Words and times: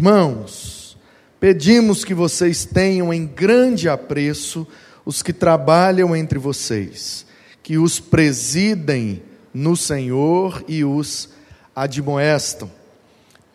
Irmãos, 0.00 0.96
pedimos 1.38 2.06
que 2.06 2.14
vocês 2.14 2.64
tenham 2.64 3.12
em 3.12 3.26
grande 3.26 3.86
apreço 3.86 4.66
os 5.04 5.22
que 5.22 5.30
trabalham 5.30 6.16
entre 6.16 6.38
vocês, 6.38 7.26
que 7.62 7.76
os 7.76 8.00
presidem 8.00 9.22
no 9.52 9.76
Senhor 9.76 10.64
e 10.66 10.86
os 10.86 11.28
admoestam. 11.76 12.70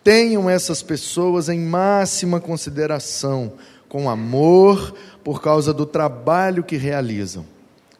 Tenham 0.04 0.48
essas 0.48 0.84
pessoas 0.84 1.50
em 1.50 1.60
máxima 1.60 2.40
consideração, 2.40 3.54
com 3.90 4.08
amor, 4.08 4.94
por 5.24 5.42
causa 5.42 5.74
do 5.74 5.84
trabalho 5.84 6.64
que 6.64 6.78
realizam. 6.78 7.44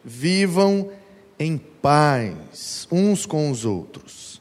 Vivam 0.04 0.90
em 1.36 1.58
paz 1.58 2.86
uns 2.92 3.26
com 3.26 3.50
os 3.50 3.64
outros. 3.64 4.40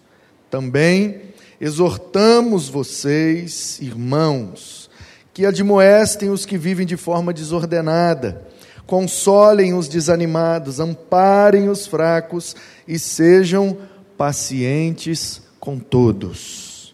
Também 0.51 1.33
exortamos 1.65 2.69
vocês, 2.69 3.79
irmãos, 3.81 4.87
que 5.33 5.47
admoestem 5.47 6.29
os 6.29 6.45
que 6.45 6.59
vivem 6.59 6.85
de 6.85 6.95
forma 6.95 7.33
desordenada, 7.33 8.47
consolem 8.85 9.73
os 9.73 9.87
desanimados, 9.87 10.79
amparem 10.79 11.67
os 11.67 11.87
fracos 11.87 12.55
e 12.87 12.99
sejam 12.99 13.79
pacientes 14.15 15.41
com 15.59 15.79
todos. 15.79 16.93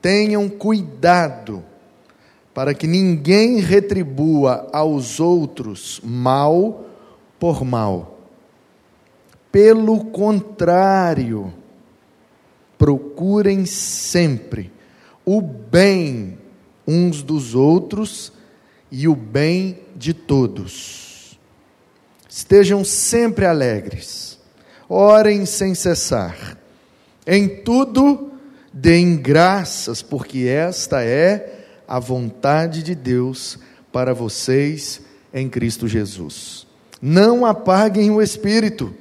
Tenham 0.00 0.48
cuidado 0.48 1.64
para 2.54 2.72
que 2.72 2.86
ninguém 2.86 3.58
retribua 3.58 4.68
aos 4.72 5.18
outros 5.18 6.00
mal 6.04 6.86
por 7.40 7.64
mal. 7.64 8.20
Pelo 9.50 10.04
contrário, 10.04 11.52
procurem 12.80 13.66
sempre 13.66 14.72
o 15.22 15.42
bem 15.42 16.38
uns 16.86 17.22
dos 17.22 17.54
outros 17.54 18.32
e 18.90 19.06
o 19.06 19.14
bem 19.14 19.80
de 19.94 20.14
todos. 20.14 21.38
Estejam 22.26 22.82
sempre 22.82 23.44
alegres, 23.44 24.38
orem 24.88 25.44
sem 25.44 25.74
cessar. 25.74 26.56
Em 27.26 27.46
tudo, 27.62 28.32
deem 28.72 29.14
graças, 29.14 30.00
porque 30.00 30.46
esta 30.48 31.04
é 31.04 31.66
a 31.86 31.98
vontade 31.98 32.82
de 32.82 32.94
Deus 32.94 33.58
para 33.92 34.14
vocês 34.14 35.02
em 35.34 35.50
Cristo 35.50 35.86
Jesus. 35.86 36.66
Não 37.02 37.44
apaguem 37.44 38.10
o 38.10 38.22
espírito, 38.22 38.94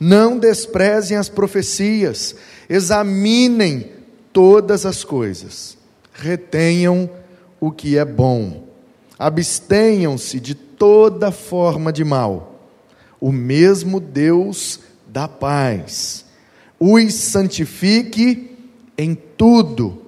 não 0.00 0.38
desprezem 0.38 1.18
as 1.18 1.28
profecias, 1.28 2.34
examinem 2.68 3.92
todas 4.32 4.84
as 4.84 5.04
coisas, 5.04 5.76
retenham 6.12 7.08
o 7.60 7.70
que 7.70 7.96
é 7.98 8.04
bom, 8.04 8.64
abstenham-se 9.18 10.38
de 10.38 10.54
toda 10.54 11.30
forma 11.30 11.92
de 11.92 12.04
mal. 12.04 12.70
O 13.20 13.32
mesmo 13.32 13.98
Deus 13.98 14.80
da 15.06 15.26
paz 15.26 16.28
os 16.78 17.14
santifique 17.14 18.56
em 18.96 19.14
tudo, 19.14 20.02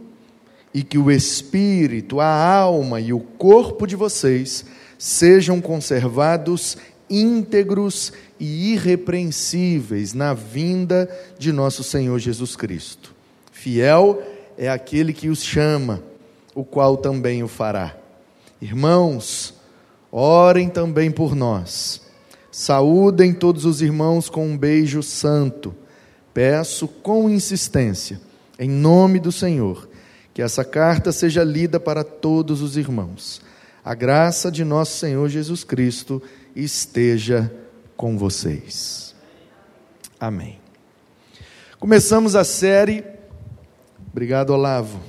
e 0.72 0.84
que 0.84 0.96
o 0.96 1.10
espírito, 1.10 2.20
a 2.20 2.28
alma 2.28 3.00
e 3.00 3.12
o 3.12 3.18
corpo 3.18 3.86
de 3.86 3.96
vocês 3.96 4.64
sejam 4.96 5.60
conservados 5.60 6.76
íntegros 7.10 8.12
e 8.38 8.72
irrepreensíveis 8.72 10.14
na 10.14 10.32
vinda 10.32 11.10
de 11.38 11.52
nosso 11.52 11.82
Senhor 11.82 12.18
Jesus 12.18 12.54
Cristo. 12.54 13.14
Fiel 13.50 14.22
é 14.56 14.70
aquele 14.70 15.12
que 15.12 15.28
os 15.28 15.42
chama, 15.42 16.02
o 16.54 16.64
qual 16.64 16.96
também 16.96 17.42
o 17.42 17.48
fará. 17.48 17.96
Irmãos, 18.60 19.54
orem 20.12 20.68
também 20.68 21.10
por 21.10 21.34
nós. 21.34 22.02
Saúdem 22.52 23.32
todos 23.32 23.64
os 23.64 23.80
irmãos 23.80 24.28
com 24.28 24.46
um 24.46 24.56
beijo 24.56 25.02
santo. 25.02 25.74
Peço 26.32 26.86
com 26.86 27.28
insistência, 27.28 28.20
em 28.58 28.68
nome 28.68 29.18
do 29.18 29.32
Senhor, 29.32 29.88
que 30.32 30.42
essa 30.42 30.64
carta 30.64 31.12
seja 31.12 31.42
lida 31.42 31.80
para 31.80 32.04
todos 32.04 32.60
os 32.62 32.76
irmãos. 32.76 33.40
A 33.84 33.94
graça 33.94 34.50
de 34.50 34.64
nosso 34.64 34.98
Senhor 34.98 35.28
Jesus 35.28 35.64
Cristo 35.64 36.22
esteja 36.54 37.52
com 37.96 38.16
vocês. 38.16 39.14
Amém. 40.18 40.58
Começamos 41.78 42.36
a 42.36 42.44
série, 42.44 43.04
obrigado 44.10 44.50
Olavo, 44.50 45.00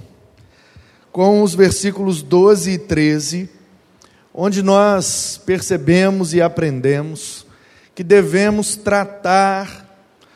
com 1.11 1.43
os 1.43 1.53
versículos 1.53 2.21
12 2.21 2.71
e 2.71 2.77
13, 2.77 3.49
onde 4.33 4.63
nós 4.63 5.41
percebemos 5.45 6.33
e 6.33 6.41
aprendemos 6.41 7.45
que 7.93 8.03
devemos 8.03 8.75
tratar 8.75 9.89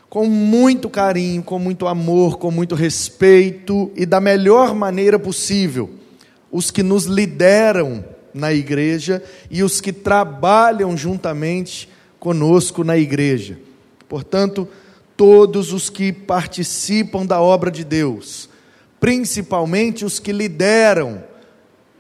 com 0.09 0.27
muito 0.27 0.89
carinho, 0.89 1.43
com 1.43 1.59
muito 1.59 1.87
amor, 1.87 2.37
com 2.37 2.51
muito 2.51 2.75
respeito 2.75 3.91
e 3.95 4.05
da 4.05 4.19
melhor 4.19 4.75
maneira 4.75 5.17
possível 5.17 5.89
os 6.51 6.71
que 6.71 6.83
nos 6.83 7.05
lideram 7.05 8.03
na 8.35 8.53
igreja 8.53 9.23
e 9.49 9.63
os 9.63 9.79
que 9.79 9.93
trabalham 9.93 10.95
juntamente 10.97 11.89
conosco 12.19 12.83
na 12.83 12.97
igreja. 12.97 13.57
Portanto, 14.09 14.67
todos 15.15 15.71
os 15.71 15.89
que 15.89 16.11
participam 16.11 17.25
da 17.25 17.39
obra 17.39 17.71
de 17.71 17.83
Deus, 17.83 18.49
principalmente 18.99 20.03
os 20.03 20.19
que 20.19 20.33
lideram, 20.33 21.23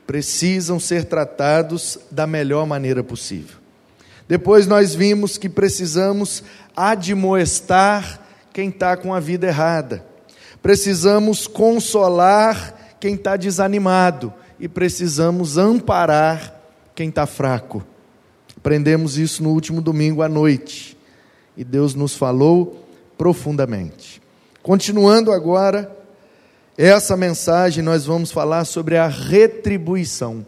precisam 0.05 0.79
ser 0.79 1.05
tratados 1.05 1.97
da 2.11 2.27
melhor 2.27 2.67
maneira 2.67 3.03
possível. 3.03 3.57
Depois 4.27 4.67
nós 4.67 4.93
vimos 4.93 5.37
que 5.37 5.47
precisamos 5.47 6.43
admoestar 6.75 8.19
quem 8.51 8.69
está 8.69 8.97
com 8.97 9.13
a 9.13 9.19
vida 9.19 9.47
errada, 9.47 10.05
precisamos 10.61 11.47
consolar 11.47 12.97
quem 12.99 13.15
está 13.15 13.37
desanimado 13.37 14.33
e 14.59 14.67
precisamos 14.67 15.57
amparar 15.57 16.61
quem 16.93 17.09
está 17.09 17.25
fraco. 17.25 17.85
Aprendemos 18.57 19.17
isso 19.17 19.43
no 19.43 19.49
último 19.49 19.81
domingo 19.81 20.21
à 20.21 20.29
noite 20.29 20.97
e 21.55 21.63
Deus 21.63 21.93
nos 21.93 22.15
falou 22.15 22.85
profundamente. 23.17 24.21
Continuando 24.63 25.31
agora 25.31 25.95
essa 26.77 27.15
mensagem, 27.15 27.83
nós 27.83 28.05
vamos 28.05 28.31
falar 28.31 28.65
sobre 28.65 28.97
a 28.97 29.07
retribuição. 29.07 30.45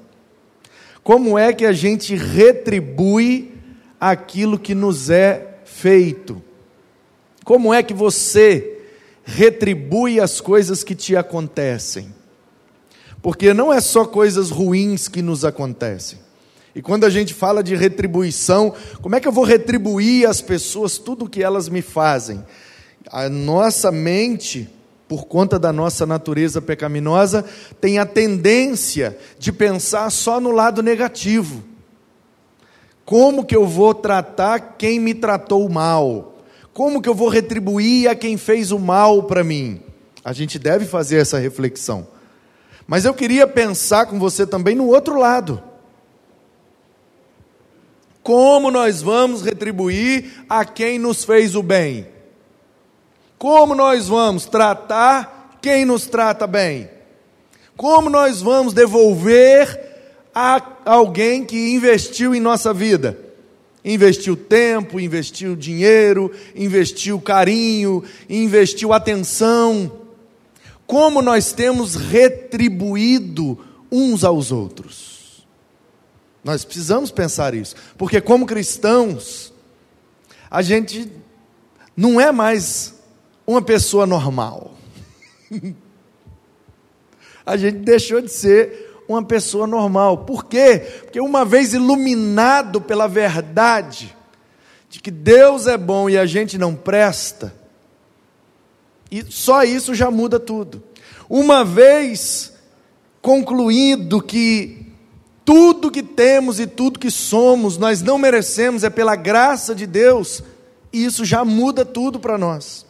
Como 1.04 1.38
é 1.38 1.54
que 1.54 1.66
a 1.66 1.72
gente 1.72 2.16
retribui 2.16 3.54
aquilo 4.00 4.60
que 4.60 4.76
nos 4.76 5.10
é 5.10 5.60
feito? 5.64 6.42
Como 7.46 7.74
é 7.74 7.82
que 7.82 7.94
você 7.94 8.80
retribui 9.24 10.20
as 10.20 10.42
coisas 10.42 10.84
que 10.84 10.96
te 10.96 11.16
acontecem? 11.16 12.14
Porque 13.22 13.54
não 13.54 13.74
é 13.74 13.82
só 13.82 14.06
coisas 14.06 14.50
ruins 14.50 15.08
que 15.08 15.22
nos 15.22 15.44
acontecem. 15.44 16.20
E 16.78 16.82
quando 16.82 17.06
a 17.06 17.10
gente 17.10 17.34
fala 17.34 17.64
de 17.64 17.76
retribuição, 17.76 18.72
como 19.02 19.16
é 19.16 19.20
que 19.20 19.28
eu 19.28 19.32
vou 19.32 19.44
retribuir 19.44 20.30
às 20.30 20.42
pessoas 20.42 21.00
tudo 21.00 21.26
o 21.26 21.30
que 21.30 21.42
elas 21.42 21.68
me 21.70 21.82
fazem? 21.82 22.44
A 23.12 23.28
nossa 23.28 23.92
mente, 23.92 24.70
por 25.08 25.26
conta 25.26 25.58
da 25.58 25.74
nossa 25.74 26.06
natureza 26.06 26.62
pecaminosa, 26.62 27.44
tem 27.82 27.98
a 27.98 28.06
tendência 28.06 29.18
de 29.40 29.52
pensar 29.52 30.12
só 30.12 30.40
no 30.40 30.52
lado 30.52 30.84
negativo. 30.84 31.64
Como 33.04 33.44
que 33.44 33.56
eu 33.56 33.66
vou 33.66 33.96
tratar 33.96 34.76
quem 34.78 35.00
me 35.00 35.16
tratou 35.16 35.68
mal? 35.68 36.44
Como 36.74 37.02
que 37.02 37.10
eu 37.10 37.16
vou 37.16 37.30
retribuir 37.30 38.08
a 38.08 38.14
quem 38.14 38.38
fez 38.38 38.72
o 38.72 38.78
mal 38.78 39.24
para 39.24 39.44
mim? 39.44 39.82
A 40.24 40.32
gente 40.32 40.60
deve 40.60 40.86
fazer 40.86 41.18
essa 41.18 41.40
reflexão. 41.40 42.08
Mas 42.88 43.04
eu 43.04 43.14
queria 43.14 43.46
pensar 43.46 44.06
com 44.06 44.18
você 44.18 44.48
também 44.48 44.74
no 44.74 44.88
outro 44.88 45.20
lado. 45.20 45.62
Como 48.24 48.72
nós 48.72 49.02
vamos 49.02 49.42
retribuir 49.42 50.46
a 50.50 50.64
quem 50.64 50.98
nos 50.98 51.26
fez 51.26 51.54
o 51.54 51.62
bem? 51.62 52.08
Como 53.38 53.76
nós 53.76 54.08
vamos 54.08 54.46
tratar 54.46 55.60
quem 55.62 55.84
nos 55.84 56.08
trata 56.08 56.48
bem? 56.48 56.90
Como 57.76 58.10
nós 58.10 58.42
vamos 58.42 58.74
devolver 58.74 59.80
a 60.34 60.62
alguém 60.86 61.44
que 61.44 61.74
investiu 61.74 62.34
em 62.34 62.40
nossa 62.40 62.74
vida? 62.74 63.20
Investiu 63.84 64.36
tempo, 64.36 65.00
investiu 65.00 65.56
dinheiro, 65.56 66.32
investiu 66.56 67.20
carinho, 67.20 68.04
investiu 68.30 68.92
atenção 68.92 70.07
como 70.88 71.22
nós 71.22 71.52
temos 71.52 71.96
retribuído 71.96 73.60
uns 73.92 74.24
aos 74.24 74.52
outros. 74.52 75.46
Nós 76.44 76.64
precisamos 76.64 77.12
pensar 77.12 77.54
isso, 77.54 77.76
porque 77.98 78.22
como 78.22 78.46
cristãos, 78.46 79.54
a 80.50 80.62
gente 80.62 81.12
não 81.96 82.22
é 82.22 82.32
mais 82.32 82.96
uma 83.46 83.62
pessoa 83.62 84.06
normal. 84.06 84.74
a 87.46 87.58
gente 87.58 87.80
deixou 87.80 88.22
de 88.22 88.32
ser 88.32 89.04
uma 89.10 89.24
pessoa 89.24 89.68
normal. 89.68 90.20
Por 90.20 90.46
quê? 90.46 90.80
Porque 91.04 91.20
uma 91.20 91.44
vez 91.44 91.74
iluminado 91.74 92.80
pela 92.80 93.08
verdade 93.08 94.16
de 94.90 95.02
que 95.02 95.12
Deus 95.12 95.68
é 95.68 95.78
bom 95.78 96.10
e 96.10 96.18
a 96.18 96.26
gente 96.26 96.58
não 96.58 96.74
presta, 96.74 97.54
e 99.12 99.24
só 99.30 99.64
isso 99.64 99.96
já 99.96 100.12
muda 100.12 100.40
tudo. 100.40 100.84
Uma 101.30 101.64
vez 101.64 102.54
concluído 103.22 104.22
que 104.22 104.86
tudo 105.44 105.92
que 105.92 106.04
temos 106.04 106.60
e 106.60 106.68
tudo 106.68 107.00
que 107.00 107.10
somos 107.10 107.78
nós 107.78 108.02
não 108.02 108.18
merecemos, 108.18 108.84
é 108.84 108.90
pela 108.90 109.16
graça 109.16 109.74
de 109.74 109.88
Deus, 109.88 110.44
isso 110.92 111.24
já 111.24 111.46
muda 111.46 111.86
tudo 111.86 112.20
para 112.20 112.38
nós. 112.38 112.86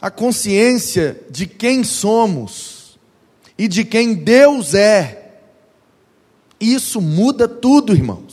A 0.00 0.10
consciência 0.10 1.20
de 1.30 1.46
quem 1.46 1.82
somos 1.82 2.98
e 3.56 3.66
de 3.66 3.84
quem 3.84 4.14
Deus 4.14 4.74
é, 4.74 5.32
isso 6.60 7.00
muda 7.00 7.48
tudo, 7.48 7.92
irmãos. 7.92 8.27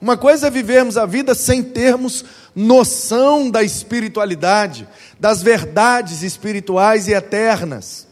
Uma 0.00 0.16
coisa 0.16 0.46
é 0.46 0.50
vivermos 0.50 0.96
a 0.96 1.06
vida 1.06 1.34
sem 1.34 1.62
termos 1.62 2.24
noção 2.54 3.50
da 3.50 3.62
espiritualidade, 3.62 4.88
das 5.18 5.42
verdades 5.42 6.22
espirituais 6.22 7.08
e 7.08 7.12
eternas. 7.12 8.06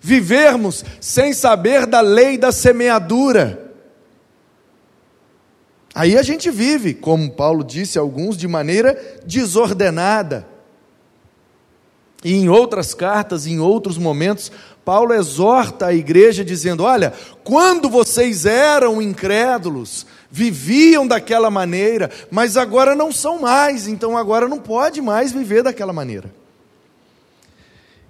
Vivermos 0.00 0.84
sem 1.00 1.32
saber 1.32 1.86
da 1.86 2.00
lei 2.00 2.38
da 2.38 2.52
semeadura 2.52 3.66
Aí 5.96 6.18
a 6.18 6.22
gente 6.22 6.50
vive, 6.50 6.92
como 6.92 7.30
Paulo 7.30 7.64
disse 7.64 7.98
a 7.98 8.02
alguns, 8.02 8.36
de 8.36 8.46
maneira 8.46 9.22
desordenada. 9.24 10.46
E 12.22 12.34
em 12.34 12.50
outras 12.50 12.92
cartas, 12.92 13.46
em 13.46 13.60
outros 13.60 13.96
momentos, 13.96 14.52
Paulo 14.86 15.12
exorta 15.12 15.88
a 15.88 15.92
igreja 15.92 16.42
dizendo: 16.42 16.82
Olha, 16.82 17.12
quando 17.44 17.90
vocês 17.90 18.46
eram 18.46 19.02
incrédulos, 19.02 20.06
viviam 20.30 21.06
daquela 21.06 21.50
maneira, 21.50 22.10
mas 22.30 22.56
agora 22.56 22.94
não 22.94 23.12
são 23.12 23.38
mais, 23.38 23.86
então 23.86 24.16
agora 24.16 24.48
não 24.48 24.58
pode 24.58 25.02
mais 25.02 25.30
viver 25.30 25.62
daquela 25.62 25.92
maneira. 25.92 26.32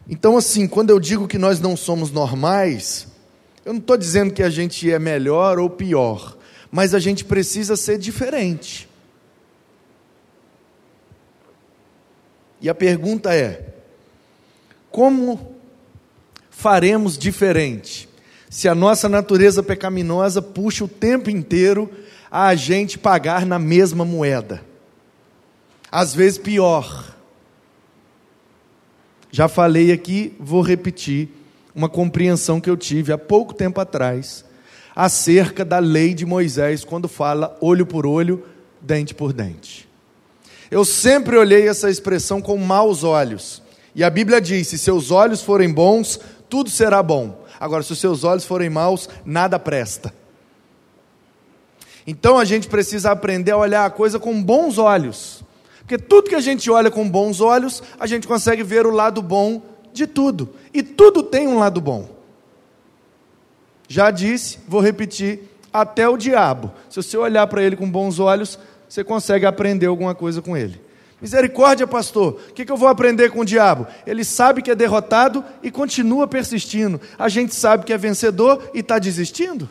Então, 0.09 0.37
assim, 0.37 0.69
quando 0.69 0.91
eu 0.91 1.01
digo 1.01 1.27
que 1.27 1.39
nós 1.39 1.59
não 1.59 1.77
somos 1.77 2.13
normais, 2.13 3.09
eu 3.65 3.73
não 3.73 3.81
estou 3.81 3.97
dizendo 3.97 4.33
que 4.33 4.43
a 4.43 4.51
gente 4.51 4.89
é 4.89 5.01
melhor 5.01 5.59
ou 5.59 5.69
pior 5.69 6.37
mas 6.71 6.95
a 6.95 6.99
gente 6.99 7.25
precisa 7.25 7.75
ser 7.75 7.99
diferente. 7.99 8.87
E 12.61 12.69
a 12.69 12.75
pergunta 12.75 13.35
é: 13.35 13.75
como 14.91 15.56
faremos 16.57 17.19
diferente 17.19 18.09
se 18.49 18.67
a 18.67 18.75
nossa 18.75 19.11
natureza 19.11 19.63
pecaminosa 19.63 20.41
puxa 20.41 20.85
o 20.85 20.89
tempo 20.89 21.29
inteiro 21.29 21.91
a 22.31 22.55
gente 22.55 22.99
pagar 22.99 23.45
na 23.45 23.59
mesma 23.59 24.05
moeda? 24.07 24.63
Às 25.93 26.15
vezes 26.15 26.39
pior. 26.39 27.15
Já 29.31 29.49
falei 29.49 29.93
aqui, 29.93 30.35
vou 30.41 30.63
repetir 30.63 31.29
uma 31.75 31.91
compreensão 31.91 32.59
que 32.59 32.71
eu 32.71 32.77
tive 32.77 33.13
há 33.13 33.19
pouco 33.19 33.53
tempo 33.53 33.79
atrás 33.79 34.43
acerca 34.95 35.63
da 35.63 35.79
lei 35.79 36.15
de 36.15 36.25
Moisés, 36.25 36.85
quando 36.85 37.07
fala 37.07 37.55
olho 37.61 37.85
por 37.85 38.07
olho, 38.07 38.43
dente 38.81 39.15
por 39.15 39.35
dente. 39.35 39.87
Eu 40.71 40.87
sempre 40.87 41.37
olhei 41.37 41.69
essa 41.69 41.91
expressão 41.91 42.41
com 42.41 42.57
maus 42.57 43.05
olhos. 43.05 43.63
E 43.97 44.05
a 44.05 44.11
Bíblia 44.11 44.43
diz: 44.43 44.69
se 44.69 44.79
seus 44.79 45.11
olhos 45.11 45.41
forem 45.41 45.73
bons, 45.73 46.21
tudo 46.49 46.71
será 46.71 47.03
bom. 47.03 47.45
Agora, 47.59 47.83
se 47.83 47.93
os 47.93 47.99
seus 47.99 48.25
olhos 48.25 48.45
forem 48.45 48.71
maus, 48.71 49.09
nada 49.25 49.59
presta. 49.59 50.13
Então 52.07 52.39
a 52.39 52.45
gente 52.45 52.69
precisa 52.69 53.11
aprender 53.11 53.51
a 53.51 53.57
olhar 53.57 53.85
a 53.85 53.91
coisa 53.91 54.19
com 54.19 54.43
bons 54.43 54.79
olhos. 54.79 55.43
Porque 55.81 55.99
tudo 55.99 56.29
que 56.29 56.35
a 56.35 56.41
gente 56.41 56.71
olha 56.71 56.91
com 56.91 57.09
bons 57.09 57.41
olhos, 57.41 57.83
a 57.99 58.07
gente 58.07 58.27
consegue 58.27 58.63
ver 58.63 58.87
o 58.87 58.91
lado 58.91 59.23
bom 59.23 59.63
de 59.93 60.07
tudo. 60.07 60.55
E 60.73 60.83
tudo 60.83 61.23
tem 61.23 61.49
um 61.49 61.59
lado 61.59 61.81
bom. 61.81 62.09
Já 63.89 64.11
disse, 64.11 64.59
vou 64.67 64.81
repetir, 64.81 65.41
até 65.73 66.09
o 66.09 66.17
diabo. 66.17 66.73
Se 66.89 67.03
você 67.03 67.17
olhar 67.17 67.47
para 67.47 67.63
ele 67.63 67.77
com 67.77 67.89
bons 67.89 68.19
olhos, 68.19 68.59
você 68.89 69.05
consegue 69.05 69.47
aprender 69.47 69.87
alguma 69.87 70.15
coisa 70.15 70.43
com 70.43 70.57
ele. 70.57 70.81
Misericórdia, 71.21 71.87
pastor. 71.87 72.41
O 72.49 72.53
que, 72.53 72.65
que 72.65 72.71
eu 72.71 72.77
vou 72.77 72.89
aprender 72.89 73.31
com 73.31 73.41
o 73.41 73.45
diabo? 73.45 73.87
Ele 74.07 74.25
sabe 74.25 74.61
que 74.63 74.71
é 74.71 74.75
derrotado 74.75 75.45
e 75.63 75.71
continua 75.71 76.29
persistindo. 76.29 77.01
A 77.19 77.29
gente 77.29 77.55
sabe 77.55 77.85
que 77.85 77.93
é 77.93 77.99
vencedor 77.99 78.71
e 78.75 78.81
está 78.81 78.99
desistindo. 78.99 79.69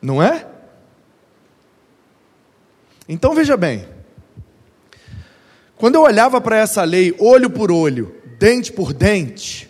Não 0.00 0.22
é? 0.22 0.46
Então 3.06 3.34
veja 3.34 3.56
bem. 3.56 3.86
Quando 5.76 5.94
eu 5.94 6.02
olhava 6.02 6.40
para 6.40 6.56
essa 6.56 6.84
lei, 6.84 7.14
olho 7.18 7.50
por 7.50 7.70
olho, 7.70 8.14
dente 8.38 8.72
por 8.72 8.92
dente, 8.92 9.69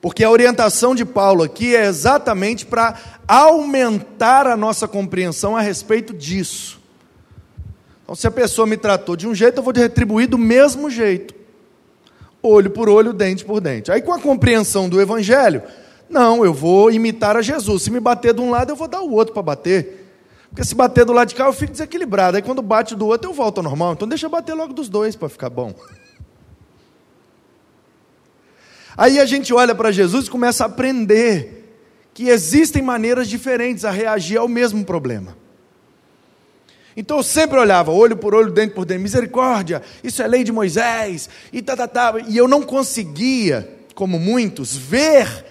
porque 0.00 0.24
a 0.24 0.30
orientação 0.30 0.94
de 0.94 1.04
Paulo 1.04 1.42
aqui 1.42 1.76
é 1.76 1.84
exatamente 1.84 2.64
para 2.64 2.98
aumentar 3.28 4.46
a 4.46 4.56
nossa 4.56 4.88
compreensão 4.88 5.56
a 5.56 5.60
respeito 5.60 6.14
disso. 6.14 6.80
Então, 8.02 8.14
se 8.14 8.26
a 8.26 8.30
pessoa 8.30 8.66
me 8.66 8.76
tratou 8.76 9.14
de 9.14 9.28
um 9.28 9.34
jeito, 9.34 9.58
eu 9.58 9.62
vou 9.62 9.74
retribuir 9.74 10.26
do 10.26 10.38
mesmo 10.38 10.90
jeito. 10.90 11.34
Olho 12.42 12.70
por 12.70 12.88
olho, 12.88 13.12
dente 13.12 13.44
por 13.44 13.60
dente. 13.60 13.92
Aí, 13.92 14.00
com 14.00 14.12
a 14.12 14.18
compreensão 14.18 14.88
do 14.88 15.00
Evangelho, 15.00 15.62
não, 16.08 16.44
eu 16.44 16.54
vou 16.54 16.90
imitar 16.90 17.36
a 17.36 17.42
Jesus. 17.42 17.82
Se 17.82 17.90
me 17.90 18.00
bater 18.00 18.32
de 18.32 18.40
um 18.40 18.50
lado, 18.50 18.70
eu 18.72 18.76
vou 18.76 18.88
dar 18.88 19.02
o 19.02 19.12
outro 19.12 19.34
para 19.34 19.42
bater. 19.42 20.08
Porque 20.48 20.64
se 20.64 20.74
bater 20.74 21.04
do 21.04 21.12
lado 21.12 21.28
de 21.28 21.34
cá, 21.34 21.44
eu 21.44 21.52
fico 21.52 21.72
desequilibrado. 21.72 22.36
Aí, 22.36 22.42
quando 22.42 22.62
bate 22.62 22.96
do 22.96 23.06
outro, 23.06 23.30
eu 23.30 23.34
volto 23.34 23.58
ao 23.58 23.64
normal. 23.64 23.92
Então, 23.92 24.08
deixa 24.08 24.28
bater 24.28 24.54
logo 24.54 24.72
dos 24.72 24.88
dois 24.88 25.14
para 25.14 25.28
ficar 25.28 25.50
bom. 25.50 25.74
Aí 28.96 29.18
a 29.18 29.24
gente 29.24 29.52
olha 29.52 29.74
para 29.74 29.92
Jesus 29.92 30.26
e 30.26 30.30
começa 30.30 30.64
a 30.64 30.66
aprender 30.66 31.60
que 32.12 32.28
existem 32.28 32.82
maneiras 32.82 33.28
diferentes 33.28 33.84
a 33.84 33.90
reagir 33.90 34.38
ao 34.38 34.48
mesmo 34.48 34.84
problema. 34.84 35.36
Então 36.96 37.18
eu 37.18 37.22
sempre 37.22 37.58
olhava, 37.58 37.92
olho 37.92 38.16
por 38.16 38.34
olho, 38.34 38.52
dente 38.52 38.74
por 38.74 38.84
dente, 38.84 39.00
misericórdia, 39.00 39.80
isso 40.02 40.22
é 40.22 40.26
lei 40.26 40.42
de 40.42 40.52
Moisés, 40.52 41.30
e 41.52 41.62
tá, 41.62 41.76
tá, 41.76 41.86
tá, 41.86 42.14
e 42.28 42.36
eu 42.36 42.48
não 42.48 42.62
conseguia, 42.62 43.68
como 43.94 44.18
muitos, 44.18 44.76
ver 44.76 45.46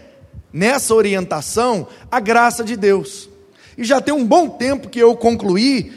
nessa 0.52 0.94
orientação 0.94 1.88
a 2.12 2.20
graça 2.20 2.64
de 2.64 2.76
Deus. 2.76 3.30
E 3.78 3.84
já 3.84 4.02
tem 4.02 4.14
um 4.14 4.26
bom 4.26 4.50
tempo 4.50 4.90
que 4.90 5.00
eu 5.00 5.16
concluí 5.16 5.94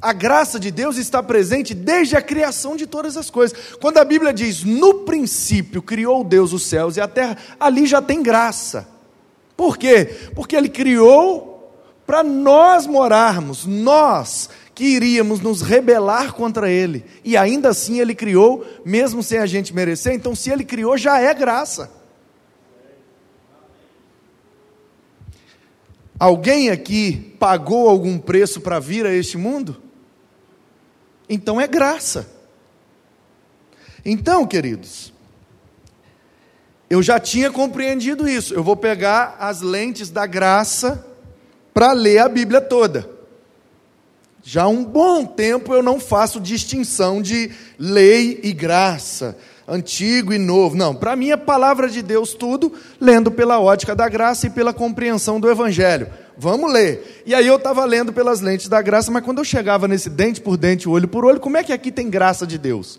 a 0.00 0.12
graça 0.12 0.58
de 0.58 0.70
Deus 0.70 0.96
está 0.96 1.22
presente 1.22 1.74
desde 1.74 2.16
a 2.16 2.22
criação 2.22 2.74
de 2.74 2.86
todas 2.86 3.16
as 3.16 3.28
coisas. 3.28 3.74
Quando 3.80 3.98
a 3.98 4.04
Bíblia 4.04 4.32
diz, 4.32 4.64
no 4.64 5.00
princípio 5.00 5.82
criou 5.82 6.24
Deus 6.24 6.52
os 6.52 6.66
céus 6.66 6.96
e 6.96 7.00
a 7.00 7.08
terra, 7.08 7.36
ali 7.58 7.86
já 7.86 8.00
tem 8.00 8.22
graça. 8.22 8.88
Por 9.56 9.76
quê? 9.76 10.06
Porque 10.34 10.56
Ele 10.56 10.70
criou 10.70 11.50
para 12.06 12.24
nós 12.24 12.86
morarmos, 12.86 13.66
nós 13.66 14.48
que 14.74 14.84
iríamos 14.84 15.40
nos 15.40 15.60
rebelar 15.60 16.32
contra 16.32 16.70
Ele. 16.70 17.04
E 17.22 17.36
ainda 17.36 17.68
assim 17.68 18.00
Ele 18.00 18.14
criou, 18.14 18.64
mesmo 18.82 19.22
sem 19.22 19.38
a 19.38 19.44
gente 19.44 19.74
merecer. 19.74 20.14
Então, 20.14 20.34
se 20.34 20.50
Ele 20.50 20.64
criou, 20.64 20.96
já 20.96 21.20
é 21.20 21.34
graça. 21.34 21.90
Alguém 26.18 26.70
aqui 26.70 27.34
pagou 27.38 27.88
algum 27.88 28.18
preço 28.18 28.62
para 28.62 28.78
vir 28.78 29.04
a 29.04 29.12
este 29.12 29.36
mundo? 29.36 29.89
Então 31.30 31.60
é 31.60 31.68
graça. 31.68 32.28
Então, 34.04 34.44
queridos, 34.44 35.12
eu 36.90 37.00
já 37.00 37.20
tinha 37.20 37.52
compreendido 37.52 38.28
isso. 38.28 38.52
Eu 38.52 38.64
vou 38.64 38.76
pegar 38.76 39.36
as 39.38 39.60
lentes 39.60 40.10
da 40.10 40.26
graça 40.26 41.06
para 41.72 41.92
ler 41.92 42.18
a 42.18 42.28
Bíblia 42.28 42.60
toda. 42.60 43.08
Já 44.42 44.64
há 44.64 44.68
um 44.68 44.84
bom 44.84 45.24
tempo 45.24 45.72
eu 45.72 45.82
não 45.82 46.00
faço 46.00 46.40
distinção 46.40 47.22
de 47.22 47.52
lei 47.78 48.40
e 48.42 48.52
graça, 48.52 49.38
antigo 49.70 50.32
e 50.32 50.38
novo. 50.38 50.76
Não, 50.76 50.94
para 50.94 51.14
mim 51.14 51.30
é 51.30 51.36
palavra 51.36 51.88
de 51.88 52.02
Deus 52.02 52.34
tudo, 52.34 52.72
lendo 53.00 53.30
pela 53.30 53.60
ótica 53.60 53.94
da 53.94 54.08
graça 54.08 54.48
e 54.48 54.50
pela 54.50 54.74
compreensão 54.74 55.38
do 55.38 55.48
Evangelho. 55.48 56.08
Vamos 56.36 56.72
ler. 56.72 57.22
E 57.24 57.34
aí 57.34 57.46
eu 57.46 57.56
estava 57.56 57.84
lendo 57.84 58.12
pelas 58.12 58.40
lentes 58.40 58.68
da 58.68 58.82
graça, 58.82 59.10
mas 59.10 59.24
quando 59.24 59.38
eu 59.38 59.44
chegava 59.44 59.86
nesse 59.86 60.10
dente 60.10 60.40
por 60.40 60.56
dente, 60.56 60.88
olho 60.88 61.06
por 61.06 61.24
olho, 61.24 61.38
como 61.38 61.56
é 61.56 61.62
que 61.62 61.72
aqui 61.72 61.92
tem 61.92 62.10
graça 62.10 62.46
de 62.46 62.58
Deus? 62.58 62.98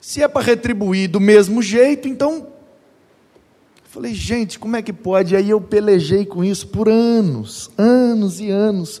Se 0.00 0.22
é 0.22 0.28
para 0.28 0.42
retribuir 0.42 1.10
do 1.10 1.18
mesmo 1.18 1.60
jeito, 1.60 2.06
então. 2.06 2.48
Falei, 3.84 4.14
gente, 4.14 4.58
como 4.58 4.76
é 4.76 4.82
que 4.82 4.92
pode? 4.92 5.34
E 5.34 5.36
aí 5.36 5.50
eu 5.50 5.60
pelejei 5.60 6.26
com 6.26 6.44
isso 6.44 6.68
por 6.68 6.88
anos, 6.88 7.70
anos 7.78 8.38
e 8.38 8.50
anos. 8.50 9.00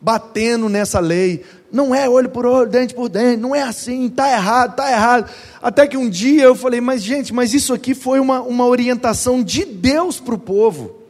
Batendo 0.00 0.68
nessa 0.68 0.98
lei. 0.98 1.44
Não 1.70 1.94
é 1.94 2.08
olho 2.08 2.28
por 2.28 2.46
olho, 2.46 2.68
dente 2.68 2.94
por 2.94 3.08
dente, 3.08 3.40
não 3.40 3.54
é 3.54 3.62
assim, 3.62 4.06
está 4.06 4.30
errado, 4.30 4.72
está 4.72 4.90
errado. 4.90 5.30
Até 5.62 5.86
que 5.86 5.96
um 5.96 6.08
dia 6.08 6.42
eu 6.42 6.54
falei, 6.54 6.80
mas 6.80 7.02
gente, 7.02 7.32
mas 7.32 7.54
isso 7.54 7.72
aqui 7.72 7.94
foi 7.94 8.18
uma, 8.18 8.40
uma 8.40 8.66
orientação 8.66 9.42
de 9.42 9.64
Deus 9.64 10.18
para 10.18 10.34
o 10.34 10.38
povo. 10.38 11.00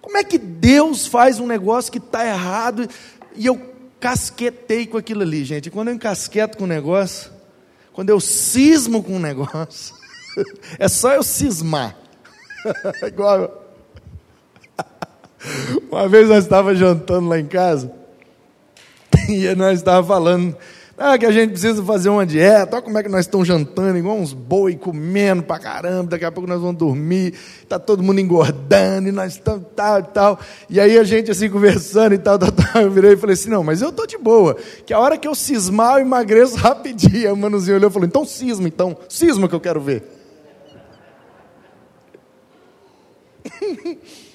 Como 0.00 0.16
é 0.16 0.24
que 0.24 0.38
Deus 0.38 1.06
faz 1.06 1.40
um 1.40 1.46
negócio 1.46 1.90
que 1.90 1.98
está 1.98 2.26
errado 2.26 2.88
e 3.34 3.46
eu 3.46 3.60
casquetei 3.98 4.86
com 4.86 4.96
aquilo 4.96 5.22
ali, 5.22 5.44
gente? 5.44 5.66
E 5.66 5.70
quando 5.70 5.88
eu 5.88 5.94
encasqueto 5.94 6.56
com 6.56 6.64
o 6.64 6.68
negócio, 6.68 7.30
quando 7.92 8.10
eu 8.10 8.20
cismo 8.20 9.02
com 9.02 9.16
um 9.16 9.20
negócio, 9.20 9.94
é 10.78 10.88
só 10.88 11.12
eu 11.12 11.22
cismar. 11.22 11.96
Igual. 13.02 13.60
Uma 15.90 16.08
vez 16.08 16.28
nós 16.28 16.44
estávamos 16.44 16.78
jantando 16.78 17.28
lá 17.28 17.38
em 17.38 17.46
casa, 17.46 17.90
e 19.28 19.54
nós 19.54 19.78
estávamos 19.78 20.08
falando 20.08 20.56
ah, 21.02 21.16
que 21.16 21.24
a 21.24 21.32
gente 21.32 21.52
precisa 21.52 21.82
fazer 21.82 22.10
uma 22.10 22.26
dieta, 22.26 22.76
olha 22.76 22.82
como 22.82 22.98
é 22.98 23.02
que 23.02 23.08
nós 23.08 23.20
estamos 23.20 23.48
jantando, 23.48 23.96
igual 23.96 24.18
uns 24.18 24.34
boi 24.34 24.76
comendo 24.76 25.42
pra 25.42 25.58
caramba, 25.58 26.10
daqui 26.10 26.26
a 26.26 26.30
pouco 26.30 26.46
nós 26.46 26.60
vamos 26.60 26.76
dormir, 26.76 27.32
está 27.62 27.78
todo 27.78 28.02
mundo 28.02 28.20
engordando, 28.20 29.08
e 29.08 29.12
nós 29.12 29.32
estamos 29.32 29.64
tal 29.74 30.00
e 30.00 30.02
tal. 30.02 30.38
E 30.68 30.78
aí 30.78 30.98
a 30.98 31.02
gente 31.02 31.30
assim 31.30 31.48
conversando 31.48 32.12
e 32.12 32.18
tal, 32.18 32.38
tal, 32.38 32.52
tal, 32.52 32.82
eu 32.82 32.90
virei 32.90 33.14
e 33.14 33.16
falei 33.16 33.32
assim, 33.32 33.48
não, 33.48 33.64
mas 33.64 33.80
eu 33.80 33.88
estou 33.88 34.06
de 34.06 34.18
boa, 34.18 34.54
que 34.84 34.92
a 34.92 34.98
hora 34.98 35.16
que 35.16 35.26
eu 35.26 35.34
cismar 35.34 35.94
eu 35.94 36.00
emagreço 36.00 36.56
rapidinho. 36.60 37.32
O 37.32 37.36
manuzinho 37.36 37.78
olhou 37.78 37.88
e 37.88 37.92
falou, 37.94 38.06
então 38.06 38.26
cisma 38.26 38.68
então, 38.68 38.94
cisma 39.08 39.48
que 39.48 39.54
eu 39.54 39.60
quero 39.60 39.80
ver. 39.80 40.04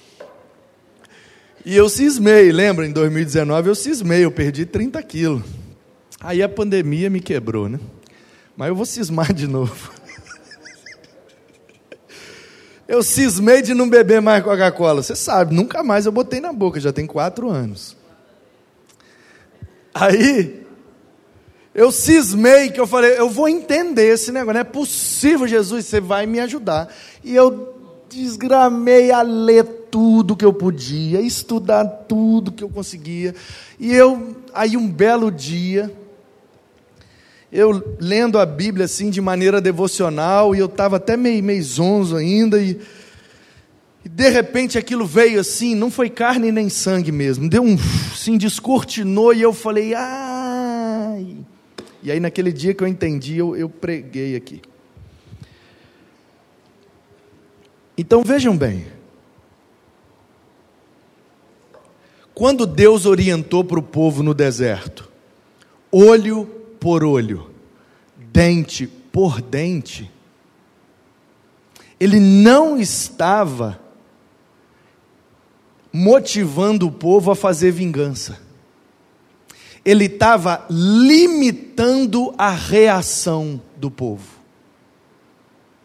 e 1.66 1.76
eu 1.76 1.88
cismei, 1.88 2.52
lembra, 2.52 2.86
em 2.86 2.92
2019 2.92 3.68
eu 3.68 3.74
cismei, 3.74 4.24
eu 4.24 4.30
perdi 4.30 4.64
30 4.64 5.02
quilos. 5.02 5.42
Aí 6.20 6.40
a 6.40 6.48
pandemia 6.48 7.10
me 7.10 7.18
quebrou, 7.18 7.68
né? 7.68 7.80
Mas 8.56 8.68
eu 8.68 8.76
vou 8.76 8.86
cismar 8.86 9.32
de 9.32 9.48
novo. 9.48 9.90
Eu 12.86 13.02
cismei 13.02 13.62
de 13.62 13.74
não 13.74 13.90
beber 13.90 14.22
mais 14.22 14.44
Coca-Cola. 14.44 15.02
Você 15.02 15.16
sabe, 15.16 15.52
nunca 15.52 15.82
mais 15.82 16.06
eu 16.06 16.12
botei 16.12 16.38
na 16.38 16.52
boca, 16.52 16.78
já 16.78 16.92
tem 16.92 17.04
quatro 17.04 17.50
anos. 17.50 17.96
Aí, 19.92 20.64
eu 21.74 21.90
cismei 21.90 22.70
que 22.70 22.78
eu 22.78 22.86
falei, 22.86 23.18
eu 23.18 23.28
vou 23.28 23.48
entender 23.48 24.14
esse 24.14 24.30
negócio, 24.30 24.54
não 24.54 24.60
é 24.60 24.64
possível, 24.64 25.48
Jesus, 25.48 25.84
você 25.84 26.00
vai 26.00 26.26
me 26.26 26.38
ajudar. 26.38 26.94
E 27.24 27.34
eu 27.34 27.75
desgramei 28.08 29.10
a 29.10 29.22
ler 29.22 29.64
tudo 29.90 30.36
que 30.36 30.44
eu 30.44 30.52
podia, 30.52 31.20
estudar 31.20 31.84
tudo 31.84 32.52
que 32.52 32.62
eu 32.62 32.68
conseguia. 32.68 33.34
E 33.78 33.92
eu, 33.92 34.36
aí 34.52 34.76
um 34.76 34.88
belo 34.88 35.30
dia, 35.30 35.92
eu 37.52 37.96
lendo 37.98 38.38
a 38.38 38.46
Bíblia 38.46 38.84
assim 38.84 39.10
de 39.10 39.20
maneira 39.20 39.60
devocional, 39.60 40.54
e 40.54 40.58
eu 40.58 40.66
estava 40.66 40.96
até 40.96 41.16
meio, 41.16 41.42
meio 41.42 41.62
zonzo 41.62 42.16
ainda, 42.16 42.60
e, 42.60 42.78
e, 44.04 44.08
de 44.08 44.28
repente 44.28 44.76
aquilo 44.76 45.06
veio 45.06 45.40
assim, 45.40 45.74
não 45.74 45.90
foi 45.90 46.10
carne 46.10 46.52
nem 46.52 46.68
sangue 46.68 47.12
mesmo, 47.12 47.48
deu 47.48 47.62
um, 47.62 47.76
assim, 48.12 48.36
descortinou, 48.36 49.32
e 49.32 49.42
eu 49.42 49.52
falei, 49.52 49.94
ai. 49.94 51.36
E 52.02 52.10
aí 52.10 52.20
naquele 52.20 52.52
dia 52.52 52.74
que 52.74 52.84
eu 52.84 52.88
entendi, 52.88 53.38
eu, 53.38 53.56
eu 53.56 53.68
preguei 53.68 54.36
aqui. 54.36 54.60
Então 57.96 58.22
vejam 58.22 58.56
bem, 58.56 58.86
quando 62.34 62.66
Deus 62.66 63.06
orientou 63.06 63.64
para 63.64 63.78
o 63.78 63.82
povo 63.82 64.22
no 64.22 64.34
deserto, 64.34 65.10
olho 65.90 66.44
por 66.78 67.02
olho, 67.02 67.50
dente 68.16 68.86
por 68.86 69.40
dente, 69.40 70.10
ele 71.98 72.20
não 72.20 72.78
estava 72.78 73.80
motivando 75.90 76.86
o 76.86 76.92
povo 76.92 77.30
a 77.30 77.34
fazer 77.34 77.70
vingança. 77.70 78.38
Ele 79.82 80.04
estava 80.04 80.66
limitando 80.68 82.34
a 82.36 82.50
reação 82.50 83.58
do 83.78 83.90
povo. 83.90 84.36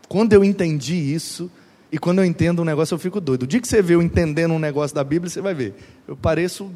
Quando 0.10 0.34
eu 0.34 0.44
entendi 0.44 0.96
isso, 0.96 1.50
e 1.92 1.98
quando 1.98 2.20
eu 2.20 2.26
entendo 2.26 2.62
um 2.62 2.66
negócio, 2.66 2.96
eu 2.96 3.00
fico 3.00 3.20
doido. 3.20 3.44
O 3.44 3.48
dia 3.48 3.60
que 3.60 3.68
você 3.68 3.82
vê 3.82 3.96
eu 3.96 4.02
entendendo 4.02 4.54
um 4.54 4.60
negócio 4.60 4.96
da 4.96 5.04
Bíblia, 5.04 5.30
você 5.30 5.42
vai 5.42 5.54
ver. 5.54 5.76
Eu 6.08 6.16
pareço 6.16 6.72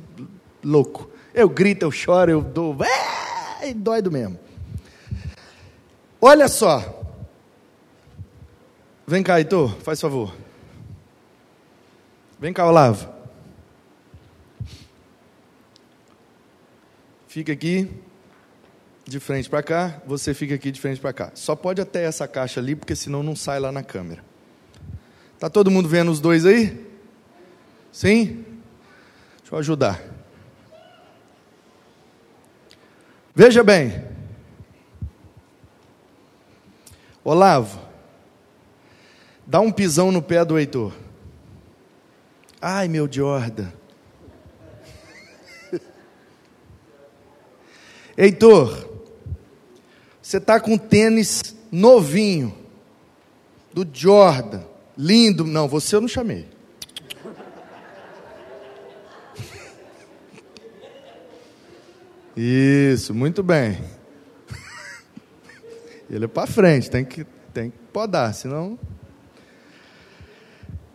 louco. 0.63 1.09
Eu 1.33 1.47
grito, 1.49 1.83
eu 1.83 1.91
choro, 1.91 2.31
eu 2.31 2.41
dou. 2.41 2.77
É! 2.83 3.15
e 3.69 3.73
dói 3.73 4.01
do 4.01 4.11
mesmo. 4.11 4.39
Olha 6.21 6.47
só. 6.47 7.03
Vem 9.07 9.21
cá, 9.21 9.37
Heitor, 9.37 9.75
faz 9.81 10.01
favor. 10.01 10.35
Vem 12.39 12.51
cá, 12.51 12.67
Olavo. 12.67 13.13
Fica 17.27 17.51
aqui 17.51 17.91
de 19.05 19.19
frente 19.19 19.49
para 19.49 19.61
cá, 19.61 20.01
você 20.07 20.33
fica 20.33 20.55
aqui 20.55 20.71
de 20.71 20.81
frente 20.81 20.99
para 20.99 21.13
cá. 21.13 21.31
Só 21.35 21.55
pode 21.55 21.81
até 21.81 22.03
essa 22.03 22.27
caixa 22.27 22.59
ali, 22.59 22.75
porque 22.75 22.95
senão 22.95 23.21
não 23.21 23.35
sai 23.35 23.59
lá 23.59 23.71
na 23.71 23.83
câmera. 23.83 24.23
Tá 25.39 25.49
todo 25.49 25.69
mundo 25.71 25.89
vendo 25.89 26.11
os 26.11 26.19
dois 26.19 26.45
aí? 26.45 26.85
Sim? 27.91 28.45
Deixa 29.39 29.53
eu 29.53 29.59
ajudar. 29.59 30.01
Veja 33.33 33.63
bem. 33.63 34.05
Olavo, 37.23 37.81
dá 39.45 39.59
um 39.59 39.71
pisão 39.71 40.11
no 40.11 40.21
pé 40.21 40.45
do 40.45 40.57
Heitor. 40.57 40.93
Ai, 42.61 42.87
meu 42.87 43.11
Jordan. 43.11 43.71
Heitor, 48.17 48.89
você 50.21 50.37
está 50.37 50.59
com 50.59 50.77
tênis 50.77 51.55
novinho, 51.71 52.57
do 53.73 53.85
Jordan, 53.91 54.63
lindo. 54.97 55.45
Não, 55.45 55.67
você 55.67 55.95
eu 55.95 56.01
não 56.01 56.07
chamei. 56.07 56.47
Isso, 62.35 63.13
muito 63.13 63.41
bem. 63.41 63.79
Ele 66.09 66.25
é 66.25 66.27
para 66.27 66.45
frente, 66.45 66.89
tem 66.89 67.05
que, 67.05 67.25
tem 67.53 67.71
que 67.71 67.77
podar, 67.91 68.33
senão. 68.33 68.77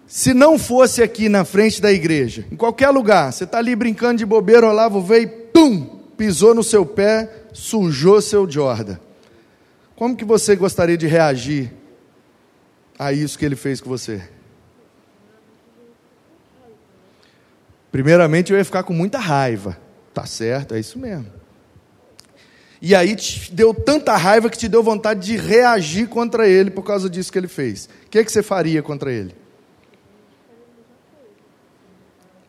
Se 0.06 0.34
não 0.34 0.58
fosse 0.58 1.02
aqui 1.02 1.28
na 1.28 1.44
frente 1.44 1.80
da 1.80 1.90
igreja, 1.90 2.44
em 2.50 2.56
qualquer 2.56 2.90
lugar, 2.90 3.32
você 3.32 3.44
está 3.44 3.58
ali 3.58 3.74
brincando 3.74 4.18
de 4.18 4.26
bobeira, 4.26 4.66
o 4.66 4.70
Olavo 4.70 5.00
veio 5.00 5.28
pum, 5.52 6.00
pisou 6.16 6.54
no 6.54 6.62
seu 6.62 6.84
pé, 6.84 7.44
sujou 7.52 8.20
seu 8.20 8.48
Jordan. 8.50 8.98
Como 9.96 10.16
que 10.16 10.24
você 10.24 10.56
gostaria 10.56 10.96
de 10.96 11.06
reagir 11.06 11.72
a 13.00 13.14
isso 13.14 13.38
que 13.38 13.46
ele 13.46 13.56
fez 13.56 13.80
com 13.80 13.88
você? 13.88 14.22
Primeiramente, 17.90 18.52
eu 18.52 18.58
ia 18.58 18.64
ficar 18.64 18.82
com 18.82 18.92
muita 18.92 19.18
raiva. 19.18 19.78
Tá 20.12 20.26
certo, 20.26 20.74
é 20.74 20.80
isso 20.80 20.98
mesmo. 20.98 21.32
E 22.82 22.94
aí 22.94 23.16
te 23.16 23.52
deu 23.52 23.72
tanta 23.72 24.14
raiva 24.16 24.50
que 24.50 24.58
te 24.58 24.68
deu 24.68 24.82
vontade 24.82 25.20
de 25.20 25.36
reagir 25.36 26.08
contra 26.08 26.46
ele 26.46 26.70
por 26.70 26.82
causa 26.82 27.08
disso 27.08 27.32
que 27.32 27.38
ele 27.38 27.48
fez. 27.48 27.88
O 28.06 28.10
que, 28.10 28.18
é 28.18 28.24
que 28.24 28.30
você 28.30 28.42
faria 28.42 28.82
contra 28.82 29.10
ele? 29.10 29.34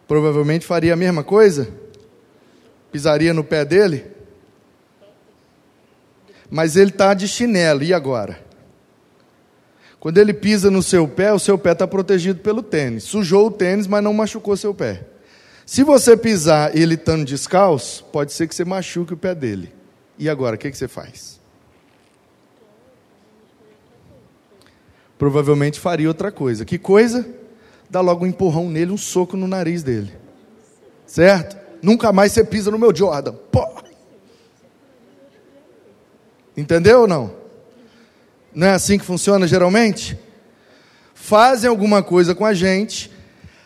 Provavelmente 0.06 0.66
faria 0.66 0.94
a 0.94 0.98
mesma 0.98 1.24
coisa? 1.24 1.70
Pisaria 2.92 3.34
no 3.34 3.44
pé 3.44 3.64
dele? 3.64 4.06
Mas 6.50 6.76
ele 6.76 6.90
está 6.90 7.14
de 7.14 7.26
chinelo, 7.30 7.84
e 7.84 7.94
agora? 7.94 8.51
Quando 10.02 10.18
ele 10.18 10.34
pisa 10.34 10.72
no 10.72 10.82
seu 10.82 11.08
pé, 11.08 11.32
o 11.32 11.38
seu 11.38 11.60
pé 11.60 11.74
está 11.74 11.88
protegido 11.88 12.40
pelo 12.40 12.64
tênis. 12.64 13.04
Sujou 13.04 13.46
o 13.46 13.52
tênis, 13.52 13.86
mas 13.86 14.04
não 14.04 14.12
machucou 14.12 14.58
seu 14.58 14.74
pé. 14.74 15.06
Se 15.64 15.84
você 15.84 16.18
pisar 16.18 16.76
ele 16.76 16.96
estando 16.96 17.24
descalço, 17.24 18.04
pode 18.06 18.34
ser 18.34 18.48
que 18.48 18.56
você 18.56 18.66
machuque 18.66 19.14
o 19.14 19.18
pé 19.18 19.36
dele. 19.36 19.72
E 20.18 20.28
agora, 20.28 20.56
o 20.56 20.58
que, 20.58 20.72
que 20.72 20.78
você 20.78 20.88
faz? 20.88 21.40
Provavelmente 25.20 25.80
faria 25.80 26.08
outra 26.08 26.32
coisa. 26.32 26.66
Que 26.66 26.80
coisa? 26.80 27.24
Dá 27.88 28.02
logo 28.02 28.26
um 28.26 28.28
empurrão 28.28 28.72
nele, 28.72 28.92
um 28.92 28.98
soco 28.98 29.38
no 29.38 29.48
nariz 29.48 29.84
dele. 29.84 30.12
Certo? 31.06 31.56
Nunca 31.80 32.12
mais 32.12 32.32
você 32.32 32.44
pisa 32.44 32.72
no 32.72 32.80
meu 32.80 32.94
Jordan. 32.94 33.36
Pô! 33.52 33.68
Entendeu 36.58 37.02
ou 37.02 37.08
não? 37.08 37.41
Não 38.54 38.68
é 38.68 38.72
assim 38.72 38.98
que 38.98 39.06
funciona 39.06 39.48
geralmente? 39.48 40.18
Fazem 41.14 41.70
alguma 41.70 42.04
coisa 42.04 42.36
com 42.36 42.46
a 42.46 42.54
gente, 42.54 43.12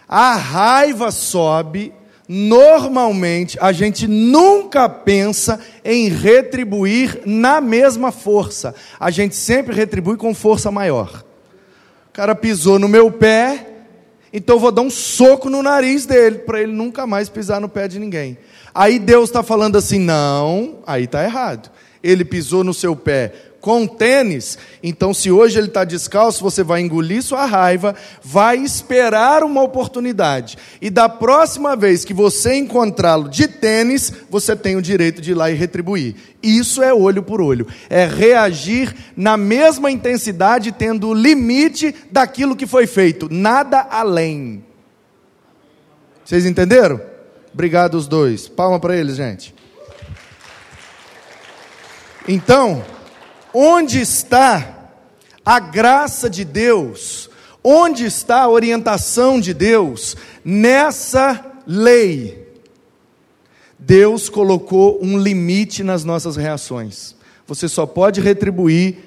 a 0.07 0.35
raiva 0.35 1.09
sobe, 1.09 1.93
normalmente 2.27 3.57
a 3.61 3.71
gente 3.71 4.07
nunca 4.07 4.89
pensa 4.89 5.59
em 5.83 6.09
retribuir 6.09 7.21
na 7.25 7.61
mesma 7.61 8.11
força. 8.11 8.75
A 8.99 9.09
gente 9.09 9.35
sempre 9.35 9.75
retribui 9.75 10.17
com 10.17 10.33
força 10.33 10.69
maior. 10.69 11.23
O 12.09 12.11
cara 12.13 12.35
pisou 12.35 12.77
no 12.77 12.87
meu 12.87 13.11
pé, 13.11 13.67
então 14.31 14.59
vou 14.59 14.71
dar 14.71 14.81
um 14.81 14.89
soco 14.89 15.49
no 15.49 15.63
nariz 15.63 16.05
dele, 16.05 16.39
para 16.39 16.61
ele 16.61 16.71
nunca 16.71 17.07
mais 17.07 17.29
pisar 17.29 17.59
no 17.59 17.69
pé 17.69 17.87
de 17.87 17.99
ninguém. 17.99 18.37
Aí 18.73 18.99
Deus 18.99 19.29
está 19.29 19.41
falando 19.41 19.77
assim: 19.77 19.99
não, 19.99 20.79
aí 20.85 21.05
está 21.05 21.23
errado. 21.23 21.71
Ele 22.03 22.23
pisou 22.23 22.63
no 22.63 22.73
seu 22.73 22.95
pé 22.95 23.33
com 23.65 23.87
tênis, 23.87 24.59
então 24.83 25.11
se 25.11 25.31
hoje 25.31 25.57
ele 25.57 25.69
está 25.69 25.83
descalço, 25.83 26.43
você 26.43 26.61
vai 26.61 26.81
engolir 26.81 27.23
sua 27.23 27.47
raiva, 27.47 27.95
vai 28.23 28.57
esperar 28.57 29.43
uma 29.43 29.63
oportunidade. 29.63 30.55
E 30.79 30.91
da 30.91 31.09
próxima 31.09 31.75
vez 31.75 32.05
que 32.05 32.13
você 32.13 32.53
encontrá-lo 32.53 33.27
de 33.27 33.47
tênis, 33.47 34.13
você 34.29 34.55
tem 34.55 34.75
o 34.75 34.83
direito 34.83 35.19
de 35.19 35.31
ir 35.31 35.33
lá 35.33 35.49
e 35.49 35.55
retribuir. 35.55 36.15
Isso 36.43 36.83
é 36.83 36.93
olho 36.93 37.23
por 37.23 37.41
olho. 37.41 37.65
É 37.89 38.05
reagir 38.05 38.95
na 39.17 39.35
mesma 39.35 39.89
intensidade, 39.89 40.71
tendo 40.71 41.07
o 41.07 41.13
limite 41.15 41.95
daquilo 42.11 42.55
que 42.55 42.67
foi 42.67 42.85
feito, 42.85 43.27
nada 43.31 43.81
além. 43.89 44.63
Vocês 46.23 46.45
entenderam? 46.45 47.01
Obrigado 47.51 47.95
os 47.95 48.07
dois. 48.07 48.47
Palma 48.47 48.79
para 48.79 48.95
eles, 48.95 49.15
gente. 49.15 49.55
Então, 52.27 52.83
Onde 53.57 54.01
está 54.01 54.91
a 55.45 55.61
graça 55.61 56.29
de 56.29 56.43
Deus? 56.43 57.29
Onde 57.63 58.03
está 58.03 58.41
a 58.41 58.49
orientação 58.49 59.39
de 59.39 59.53
Deus 59.53 60.17
nessa 60.43 61.53
lei? 61.65 62.49
Deus 63.79 64.27
colocou 64.27 64.99
um 65.01 65.17
limite 65.17 65.83
nas 65.83 66.03
nossas 66.03 66.35
reações. 66.35 67.15
Você 67.47 67.69
só 67.69 67.85
pode 67.85 68.19
retribuir 68.19 68.97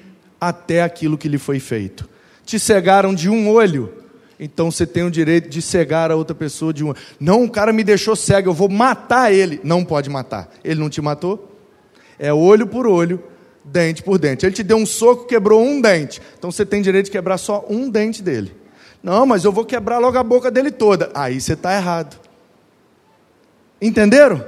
até 0.40 0.83
aquilo 0.83 1.19
que 1.19 1.28
lhe 1.28 1.37
foi 1.37 1.61
feito. 1.61 2.09
Te 2.47 2.59
cegaram 2.59 3.14
de 3.14 3.28
um 3.28 3.50
olho, 3.50 3.93
então 4.40 4.71
você 4.71 4.87
tem 4.87 5.02
o 5.02 5.11
direito 5.11 5.50
de 5.50 5.61
cegar 5.61 6.11
a 6.11 6.17
outra 6.17 6.35
pessoa 6.35 6.73
de 6.73 6.83
um. 6.83 6.95
Não, 7.21 7.45
o 7.45 7.50
cara 7.50 7.71
me 7.71 7.85
deixou 7.85 8.17
cego, 8.17 8.49
eu 8.49 8.55
vou 8.55 8.71
matar 8.71 9.31
ele. 9.31 9.61
Não 9.62 9.85
pode 9.85 10.09
matar. 10.09 10.50
Ele 10.64 10.81
não 10.81 10.88
te 10.88 11.02
matou? 11.02 11.55
É 12.19 12.33
olho 12.33 12.67
por 12.67 12.87
olho, 12.87 13.23
dente 13.71 14.03
por 14.03 14.19
dente. 14.19 14.45
Ele 14.45 14.55
te 14.55 14.63
deu 14.63 14.77
um 14.77 14.87
soco, 14.87 15.27
quebrou 15.27 15.63
um 15.63 15.81
dente. 15.81 16.21
Então 16.39 16.51
você 16.51 16.65
tem 16.65 16.83
direito 16.83 17.07
de 17.07 17.11
quebrar 17.11 17.39
só 17.39 17.65
um 17.69 17.89
dente 17.89 18.23
dele. 18.23 18.55
Não, 19.03 19.25
mas 19.25 19.45
eu 19.45 19.53
vou 19.53 19.65
quebrar 19.65 19.99
logo 19.99 20.19
a 20.19 20.23
boca 20.23 20.51
dele 20.51 20.71
toda. 20.71 21.11
Aí 21.15 21.41
você 21.41 21.53
está 21.53 21.75
errado. 21.75 22.19
Entenderam? 23.81 24.45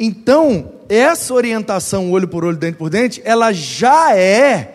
Então, 0.00 0.72
essa 0.88 1.34
orientação 1.34 2.10
olho 2.12 2.28
por 2.28 2.44
olho, 2.44 2.56
dente 2.56 2.78
por 2.78 2.88
dente, 2.88 3.20
ela 3.24 3.52
já 3.52 4.16
é, 4.16 4.74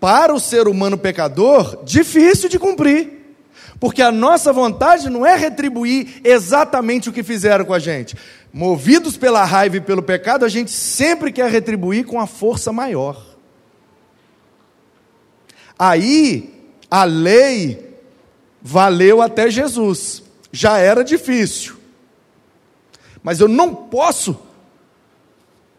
para 0.00 0.34
o 0.34 0.40
ser 0.40 0.66
humano 0.66 0.98
pecador, 0.98 1.84
difícil 1.84 2.48
de 2.48 2.58
cumprir. 2.58 3.19
Porque 3.80 4.02
a 4.02 4.12
nossa 4.12 4.52
vontade 4.52 5.08
não 5.08 5.24
é 5.24 5.34
retribuir 5.34 6.20
exatamente 6.22 7.08
o 7.08 7.12
que 7.12 7.22
fizeram 7.22 7.64
com 7.64 7.72
a 7.72 7.78
gente. 7.78 8.14
Movidos 8.52 9.16
pela 9.16 9.42
raiva 9.42 9.78
e 9.78 9.80
pelo 9.80 10.02
pecado, 10.02 10.44
a 10.44 10.50
gente 10.50 10.70
sempre 10.70 11.32
quer 11.32 11.50
retribuir 11.50 12.04
com 12.04 12.20
a 12.20 12.26
força 12.26 12.70
maior. 12.70 13.24
Aí, 15.78 16.52
a 16.90 17.04
lei 17.04 17.96
valeu 18.60 19.22
até 19.22 19.50
Jesus. 19.50 20.22
Já 20.52 20.76
era 20.76 21.02
difícil. 21.02 21.76
Mas 23.22 23.40
eu 23.40 23.48
não 23.48 23.74
posso. 23.74 24.38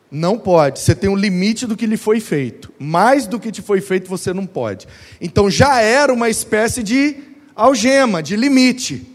Não 0.10 0.40
pode. 0.40 0.80
Você 0.80 0.96
tem 0.96 1.08
um 1.08 1.16
limite 1.16 1.68
do 1.68 1.78
que 1.78 1.86
lhe 1.86 1.98
foi 1.98 2.20
feito. 2.20 2.74
Mais 2.80 3.28
do 3.28 3.40
que 3.40 3.52
te 3.52 3.62
foi 3.62 3.80
feito, 3.80 4.10
você 4.10 4.34
não 4.34 4.48
pode. 4.48 4.88
Então 5.22 5.52
já 5.52 5.82
era 5.82 6.12
uma 6.12 6.30
espécie 6.30 6.82
de 6.82 7.31
algema, 7.62 8.22
de 8.22 8.36
limite. 8.36 9.08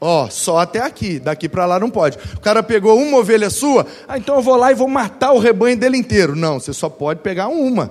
Ó, 0.00 0.24
oh, 0.24 0.30
só 0.30 0.58
até 0.58 0.80
aqui, 0.80 1.18
daqui 1.18 1.48
para 1.48 1.64
lá 1.64 1.80
não 1.80 1.88
pode. 1.88 2.18
O 2.34 2.40
cara 2.40 2.62
pegou 2.62 2.98
uma 2.98 3.18
ovelha 3.18 3.48
sua, 3.48 3.86
ah, 4.06 4.18
então 4.18 4.36
eu 4.36 4.42
vou 4.42 4.56
lá 4.56 4.70
e 4.70 4.74
vou 4.74 4.88
matar 4.88 5.32
o 5.32 5.38
rebanho 5.38 5.76
dele 5.76 5.96
inteiro. 5.96 6.36
Não, 6.36 6.60
você 6.60 6.72
só 6.72 6.88
pode 6.88 7.20
pegar 7.20 7.48
uma. 7.48 7.90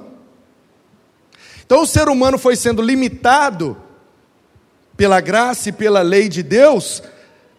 Então 1.66 1.82
o 1.82 1.88
ser 1.88 2.08
humano 2.08 2.38
foi 2.38 2.56
sendo 2.56 2.82
limitado 2.82 3.76
pela 4.96 5.20
graça 5.20 5.70
e 5.70 5.72
pela 5.72 6.02
lei 6.02 6.30
de 6.30 6.44
Deus 6.44 7.02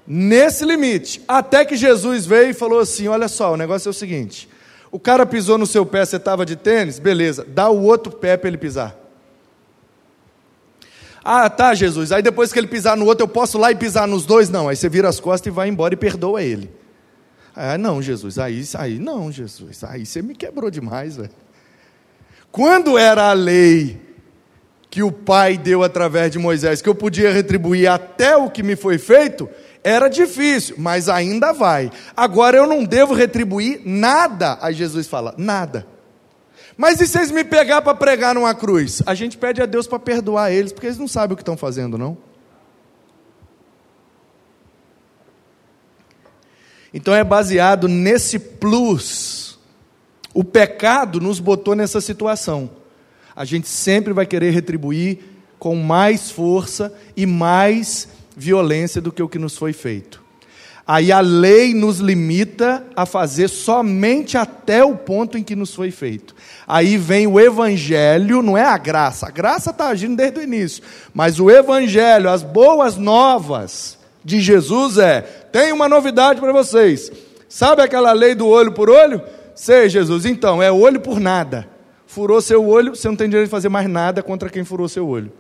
nesse 0.07 0.65
limite, 0.65 1.23
até 1.27 1.65
que 1.65 1.77
Jesus 1.77 2.27
veio 2.27 2.51
e 2.51 2.55
falou 2.55 2.79
assim: 2.79 3.09
olha 3.09 3.27
só, 3.27 3.55
o 3.55 3.57
negócio 3.57 3.89
é 3.89 3.91
o 3.91 3.95
seguinte: 3.95 4.49
o 4.93 5.01
cara 5.01 5.27
pisou 5.27 5.59
no 5.59 5.67
seu 5.67 5.85
pé, 5.85 6.05
você 6.05 6.17
estava 6.17 6.47
de 6.47 6.55
tênis, 6.55 6.99
beleza, 7.01 7.45
dá 7.49 7.69
o 7.71 7.83
outro 7.83 8.13
pé 8.13 8.37
para 8.37 8.49
ele 8.49 8.59
pisar. 8.59 9.04
Ah, 11.25 11.49
tá, 11.49 11.73
Jesus. 11.73 12.13
Aí 12.13 12.21
depois 12.21 12.53
que 12.53 12.59
ele 12.59 12.67
pisar 12.67 12.97
no 12.97 13.07
outro, 13.07 13.25
eu 13.25 13.29
posso 13.29 13.57
lá 13.57 13.73
e 13.73 13.75
pisar 13.75 14.07
nos 14.07 14.27
dois? 14.27 14.51
Não. 14.51 14.69
Aí 14.69 14.77
você 14.77 14.91
vira 14.91 15.09
as 15.09 15.19
costas 15.19 15.51
e 15.51 15.55
vai 15.55 15.69
embora 15.69 15.95
e 15.95 15.97
perdoa 15.97 16.43
ele. 16.43 16.71
Ah, 17.57 17.79
não, 17.79 18.03
Jesus. 18.03 18.39
Aí, 18.39 18.63
aí 18.75 18.99
não, 18.99 19.33
Jesus. 19.33 19.83
Aí 19.85 20.05
você 20.05 20.21
me 20.21 20.35
quebrou 20.35 20.71
demais, 20.71 21.17
velho. 21.17 21.31
Quando 22.53 22.99
era 22.99 23.31
a 23.31 23.33
lei 23.33 24.01
que 24.91 25.03
o 25.03 25.11
Pai 25.11 25.57
deu 25.57 25.83
através 25.83 26.31
de 26.31 26.39
Moisés, 26.39 26.83
que 26.83 26.89
eu 26.89 26.95
podia 26.95 27.33
retribuir 27.33 27.91
até 27.91 28.37
o 28.37 28.51
que 28.51 28.63
me 28.63 28.77
foi 28.77 28.99
feito, 28.99 29.49
era 29.83 30.09
difícil, 30.09 30.77
mas 30.79 31.09
ainda 31.09 31.53
vai. 31.53 31.91
Agora 32.17 32.57
eu 32.57 32.67
não 32.67 32.85
devo 32.85 33.15
retribuir 33.15 33.81
nada. 33.85 34.59
Aí 34.61 34.75
Jesus 34.75 35.07
fala: 35.07 35.35
nada. 35.39 35.94
Mas 36.77 37.01
e 37.01 37.07
se 37.07 37.19
eles 37.19 37.31
me 37.31 37.45
pegar 37.45 37.83
para 37.83 37.95
pregar 37.95 38.35
numa 38.35 38.55
cruz? 38.55 39.03
A 39.07 39.15
gente 39.15 39.39
pede 39.39 39.63
a 39.63 39.67
Deus 39.67 39.87
para 39.87 39.99
perdoar 39.99 40.53
eles, 40.53 40.73
porque 40.73 40.87
eles 40.87 40.99
não 40.99 41.07
sabem 41.07 41.35
o 41.35 41.37
que 41.37 41.43
estão 41.43 41.57
fazendo, 41.57 41.97
não? 41.97 42.19
Então 46.93 47.15
é 47.15 47.23
baseado 47.23 47.89
nesse 47.89 48.39
plus. 48.39 49.59
O 50.33 50.43
pecado 50.43 51.21
nos 51.21 51.39
botou 51.39 51.75
nessa 51.75 52.01
situação. 52.01 52.71
A 53.37 53.45
gente 53.45 53.69
sempre 53.69 54.13
vai 54.13 54.27
querer 54.27 54.51
retribuir 54.51 55.19
com 55.59 55.77
mais 55.77 56.31
força 56.31 56.93
e 57.17 57.27
mais 57.27 58.09
violência 58.37 59.01
do 59.01 59.13
que 59.13 59.23
o 59.23 59.29
que 59.29 59.39
nos 59.39 59.57
foi 59.57 59.73
feito. 59.73 60.24
Aí 60.87 61.11
a 61.11 61.21
lei 61.21 61.73
nos 61.73 61.99
limita 61.99 62.85
a 62.95 63.07
fazer 63.07 63.49
somente 63.49 64.37
até 64.37 64.85
o 64.85 64.95
ponto 64.95 65.39
em 65.39 65.43
que 65.43 65.57
nos 65.57 65.75
foi 65.75 65.91
feito. 65.91 66.35
Aí 66.67 66.99
vem 66.99 67.27
o 67.27 67.41
evangelho, 67.41 68.43
não 68.43 68.57
é 68.57 68.65
a 68.65 68.77
graça, 68.77 69.27
a 69.27 69.31
graça 69.31 69.71
está 69.71 69.89
agindo 69.89 70.17
desde 70.17 70.41
o 70.41 70.43
início, 70.43 70.83
mas 71.15 71.41
o 71.41 71.51
evangelho, 71.51 72.29
as 72.29 72.43
boas 72.43 72.99
novas 72.99 73.99
de 74.23 74.41
Jesus 74.41 74.99
é: 74.99 75.23
tem 75.51 75.73
uma 75.73 75.89
novidade 75.89 76.39
para 76.39 76.53
vocês. 76.53 77.11
Sabe 77.49 77.81
aquela 77.81 78.13
lei 78.13 78.35
do 78.35 78.47
olho 78.47 78.73
por 78.73 78.91
olho? 78.91 79.23
Sei, 79.55 79.89
Jesus, 79.89 80.27
então, 80.27 80.63
é 80.63 80.71
olho 80.71 81.01
por 81.01 81.19
nada. 81.19 81.67
Furou 82.07 82.41
seu 82.43 82.67
olho, 82.67 82.95
você 82.95 83.09
não 83.09 83.17
tem 83.17 83.29
direito 83.29 83.47
de 83.47 83.51
fazer 83.51 83.69
mais 83.69 83.89
nada 83.89 84.23
contra 84.23 84.51
quem 84.51 84.65
furou 84.65 84.89
seu 84.89 85.09
olho. 85.09 85.33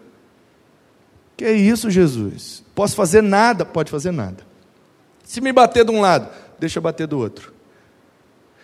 Que 1.37 1.44
é 1.44 1.52
isso, 1.52 1.90
Jesus? 1.90 2.62
Posso 2.74 2.96
fazer 2.96 3.22
nada? 3.22 3.64
Pode 3.64 3.90
fazer 3.90 4.11
nada. 4.11 4.54
Se 5.25 5.41
me 5.41 5.53
bater 5.53 5.85
de 5.85 5.91
um 5.91 6.01
lado, 6.01 6.29
deixa 6.59 6.79
eu 6.79 6.83
bater 6.83 7.07
do 7.07 7.19
outro. 7.19 7.53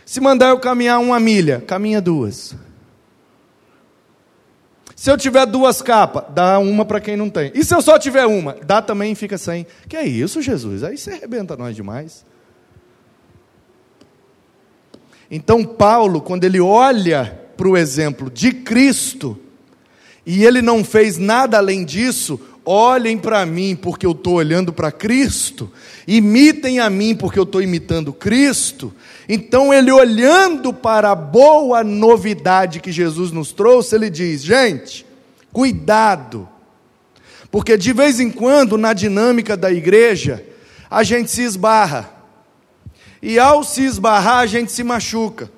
Se 0.05 0.21
mandar 0.21 0.51
eu 0.51 0.59
caminhar 0.59 1.01
uma 1.01 1.19
milha, 1.19 1.61
caminha 1.67 2.01
duas. 2.01 2.55
Se 4.95 5.11
eu 5.11 5.17
tiver 5.17 5.47
duas 5.47 5.81
capas, 5.81 6.25
dá 6.35 6.59
uma 6.59 6.85
para 6.85 7.01
quem 7.01 7.17
não 7.17 7.31
tem. 7.31 7.51
E 7.55 7.65
se 7.65 7.75
eu 7.75 7.81
só 7.81 7.99
tiver 7.99 8.27
uma, 8.27 8.55
dá 8.67 8.83
também 8.83 9.13
e 9.13 9.15
fica 9.15 9.39
sem. 9.39 9.67
Que 9.89 9.97
é 9.97 10.07
isso, 10.07 10.43
Jesus? 10.43 10.85
Aí 10.85 10.99
você 10.99 11.13
arrebenta 11.13 11.57
nós 11.57 11.75
demais. 11.75 12.27
Então, 15.31 15.65
Paulo, 15.65 16.21
quando 16.21 16.45
ele 16.45 16.61
olha 16.61 17.41
para 17.57 17.69
o 17.69 17.77
exemplo 17.77 18.29
de 18.29 18.53
Cristo, 18.53 19.41
e 20.27 20.45
ele 20.45 20.61
não 20.61 20.85
fez 20.85 21.17
nada 21.17 21.57
além 21.57 21.85
disso, 21.85 22.39
olhem 22.65 23.19
para 23.19 23.45
mim 23.47 23.75
porque 23.75 24.07
eu 24.07 24.13
estou 24.13 24.35
olhando 24.35 24.73
para 24.73 24.93
Cristo, 24.93 25.71
imitem 26.07 26.79
a 26.79 26.89
mim 26.91 27.15
porque 27.15 27.39
eu 27.39 27.45
estou 27.45 27.63
imitando 27.63 28.13
Cristo. 28.13 28.93
Então, 29.29 29.73
ele 29.73 29.91
olhando 29.91 30.73
para 30.73 31.11
a 31.11 31.15
boa 31.15 31.85
novidade 31.85 32.81
que 32.81 32.93
Jesus 32.93 33.31
nos 33.31 33.53
trouxe, 33.53 33.95
ele 33.95 34.11
diz: 34.11 34.43
gente, 34.43 35.07
cuidado, 35.53 36.49
porque 37.51 37.77
de 37.77 37.93
vez 37.93 38.21
em 38.21 38.31
quando, 38.31 38.79
na 38.79 38.93
dinâmica 38.93 39.57
da 39.57 39.71
igreja, 39.71 40.45
a 40.91 41.03
gente 41.03 41.31
se 41.31 41.43
esbarra, 41.43 42.11
e 43.23 43.39
ao 43.39 43.63
se 43.63 43.83
esbarrar, 43.83 44.39
a 44.39 44.47
gente 44.47 44.73
se 44.73 44.83
machuca, 44.83 45.51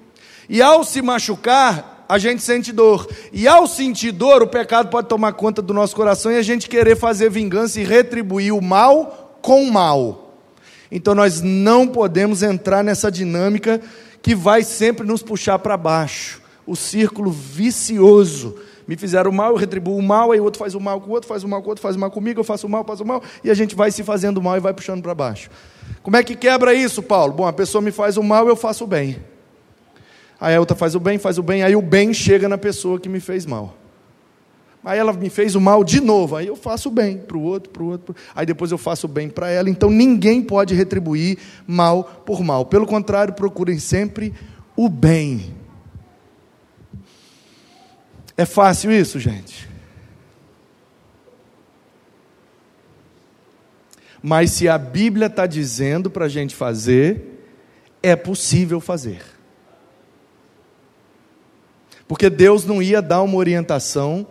e 0.48 0.60
ao 0.60 0.84
se 0.84 1.00
machucar, 1.00 1.91
a 2.12 2.18
gente 2.18 2.42
sente 2.42 2.72
dor. 2.72 3.08
E 3.32 3.48
ao 3.48 3.66
sentir 3.66 4.12
dor, 4.12 4.42
o 4.42 4.46
pecado 4.46 4.90
pode 4.90 5.08
tomar 5.08 5.32
conta 5.32 5.62
do 5.62 5.72
nosso 5.72 5.96
coração 5.96 6.30
e 6.30 6.36
a 6.36 6.42
gente 6.42 6.68
querer 6.68 6.94
fazer 6.94 7.30
vingança 7.30 7.80
e 7.80 7.84
retribuir 7.84 8.52
o 8.54 8.60
mal 8.60 9.38
com 9.40 9.64
o 9.64 9.72
mal. 9.72 10.36
Então 10.90 11.14
nós 11.14 11.40
não 11.40 11.88
podemos 11.88 12.42
entrar 12.42 12.84
nessa 12.84 13.10
dinâmica 13.10 13.80
que 14.20 14.34
vai 14.34 14.62
sempre 14.62 15.06
nos 15.06 15.22
puxar 15.22 15.58
para 15.60 15.74
baixo 15.74 16.42
o 16.66 16.76
círculo 16.76 17.30
vicioso. 17.30 18.56
Me 18.86 18.94
fizeram 18.94 19.32
mal, 19.32 19.52
eu 19.52 19.56
retribuo 19.56 19.96
o 19.96 20.02
mal, 20.02 20.32
aí 20.32 20.40
o 20.40 20.44
outro 20.44 20.58
faz 20.58 20.74
o 20.74 20.80
mal 20.80 21.00
com 21.00 21.08
o 21.08 21.14
outro, 21.14 21.26
faz 21.26 21.42
o 21.42 21.48
mal 21.48 21.62
com 21.62 21.68
o 21.68 21.70
outro, 21.70 21.82
faz 21.82 21.96
o 21.96 21.98
mal 21.98 22.10
comigo, 22.10 22.40
eu 22.40 22.44
faço 22.44 22.66
o 22.66 22.70
mal, 22.70 22.84
faço 22.84 23.04
o 23.04 23.06
mal, 23.06 23.22
e 23.42 23.50
a 23.50 23.54
gente 23.54 23.74
vai 23.74 23.90
se 23.90 24.04
fazendo 24.04 24.42
mal 24.42 24.58
e 24.58 24.60
vai 24.60 24.74
puxando 24.74 25.02
para 25.02 25.14
baixo. 25.14 25.48
Como 26.02 26.14
é 26.14 26.22
que 26.22 26.36
quebra 26.36 26.74
isso, 26.74 27.02
Paulo? 27.02 27.32
Bom, 27.32 27.46
a 27.46 27.54
pessoa 27.54 27.80
me 27.80 27.90
faz 27.90 28.18
o 28.18 28.22
mal, 28.22 28.46
eu 28.48 28.54
faço 28.54 28.84
o 28.84 28.86
bem. 28.86 29.31
Aí 30.42 30.56
a 30.56 30.58
outra 30.58 30.76
faz 30.76 30.96
o 30.96 30.98
bem, 30.98 31.18
faz 31.18 31.38
o 31.38 31.42
bem, 31.42 31.62
aí 31.62 31.76
o 31.76 31.80
bem 31.80 32.12
chega 32.12 32.48
na 32.48 32.58
pessoa 32.58 32.98
que 32.98 33.08
me 33.08 33.20
fez 33.20 33.46
mal. 33.46 33.76
Aí 34.84 34.98
ela 34.98 35.12
me 35.12 35.30
fez 35.30 35.54
o 35.54 35.60
mal 35.60 35.84
de 35.84 36.00
novo, 36.00 36.34
aí 36.34 36.48
eu 36.48 36.56
faço 36.56 36.88
o 36.88 36.90
bem 36.90 37.16
para 37.16 37.36
o 37.36 37.42
outro, 37.42 37.70
para 37.70 37.80
o 37.80 37.86
outro, 37.86 38.16
aí 38.34 38.44
depois 38.44 38.72
eu 38.72 38.76
faço 38.76 39.06
o 39.06 39.08
bem 39.08 39.28
para 39.28 39.48
ela. 39.48 39.70
Então 39.70 39.88
ninguém 39.88 40.42
pode 40.42 40.74
retribuir 40.74 41.38
mal 41.64 42.02
por 42.26 42.42
mal. 42.42 42.66
Pelo 42.66 42.88
contrário, 42.88 43.32
procurem 43.34 43.78
sempre 43.78 44.34
o 44.74 44.88
bem. 44.88 45.54
É 48.36 48.44
fácil 48.44 48.90
isso, 48.90 49.20
gente? 49.20 49.70
Mas 54.20 54.50
se 54.50 54.68
a 54.68 54.76
Bíblia 54.76 55.28
está 55.28 55.46
dizendo 55.46 56.10
para 56.10 56.24
a 56.24 56.28
gente 56.28 56.56
fazer, 56.56 57.46
é 58.02 58.16
possível 58.16 58.80
fazer. 58.80 59.22
Porque 62.12 62.28
Deus 62.28 62.66
não 62.66 62.82
ia 62.82 63.00
dar 63.00 63.22
uma 63.22 63.38
orientação 63.38 64.26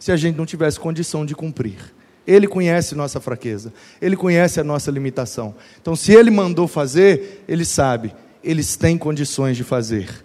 se 0.00 0.10
a 0.10 0.16
gente 0.16 0.38
não 0.38 0.46
tivesse 0.46 0.80
condição 0.80 1.26
de 1.26 1.34
cumprir. 1.34 1.94
Ele 2.26 2.46
conhece 2.46 2.94
nossa 2.94 3.20
fraqueza, 3.20 3.70
ele 4.00 4.16
conhece 4.16 4.58
a 4.58 4.64
nossa 4.64 4.90
limitação. 4.90 5.54
Então, 5.78 5.94
se 5.94 6.10
ele 6.10 6.30
mandou 6.30 6.66
fazer, 6.66 7.44
ele 7.46 7.66
sabe, 7.66 8.14
eles 8.42 8.76
têm 8.76 8.96
condições 8.96 9.58
de 9.58 9.62
fazer. 9.62 10.24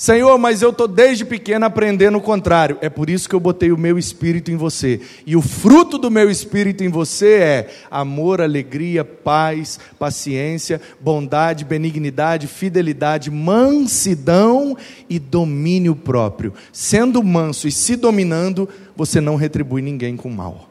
Senhor, 0.00 0.38
mas 0.38 0.62
eu 0.62 0.70
estou 0.70 0.88
desde 0.88 1.26
pequeno 1.26 1.66
aprendendo 1.66 2.16
o 2.16 2.22
contrário. 2.22 2.78
É 2.80 2.88
por 2.88 3.10
isso 3.10 3.28
que 3.28 3.34
eu 3.34 3.38
botei 3.38 3.70
o 3.70 3.76
meu 3.76 3.98
espírito 3.98 4.50
em 4.50 4.56
você. 4.56 4.98
E 5.26 5.36
o 5.36 5.42
fruto 5.42 5.98
do 5.98 6.10
meu 6.10 6.30
espírito 6.30 6.82
em 6.82 6.88
você 6.88 7.34
é 7.34 7.70
amor, 7.90 8.40
alegria, 8.40 9.04
paz, 9.04 9.78
paciência, 9.98 10.80
bondade, 10.98 11.66
benignidade, 11.66 12.46
fidelidade, 12.46 13.30
mansidão 13.30 14.74
e 15.06 15.18
domínio 15.18 15.94
próprio. 15.94 16.54
Sendo 16.72 17.22
manso 17.22 17.68
e 17.68 17.70
se 17.70 17.94
dominando, 17.94 18.66
você 18.96 19.20
não 19.20 19.36
retribui 19.36 19.82
ninguém 19.82 20.16
com 20.16 20.30
mal. 20.30 20.70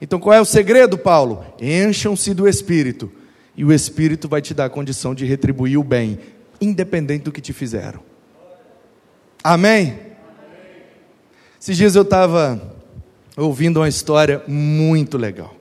Então 0.00 0.18
qual 0.18 0.32
é 0.32 0.40
o 0.40 0.46
segredo, 0.46 0.96
Paulo? 0.96 1.44
Encham-se 1.60 2.32
do 2.32 2.48
espírito. 2.48 3.12
E 3.54 3.62
o 3.62 3.70
espírito 3.70 4.26
vai 4.26 4.40
te 4.40 4.54
dar 4.54 4.64
a 4.64 4.70
condição 4.70 5.14
de 5.14 5.26
retribuir 5.26 5.78
o 5.78 5.84
bem 5.84 6.18
independente 6.60 7.22
do 7.22 7.32
que 7.32 7.40
te 7.40 7.52
fizeram. 7.52 8.00
Amém? 9.42 9.98
Esses 11.60 11.76
dias 11.76 11.94
eu 11.94 12.02
estava 12.02 12.74
ouvindo 13.36 13.80
uma 13.80 13.88
história 13.88 14.42
muito 14.46 15.16
legal. 15.16 15.54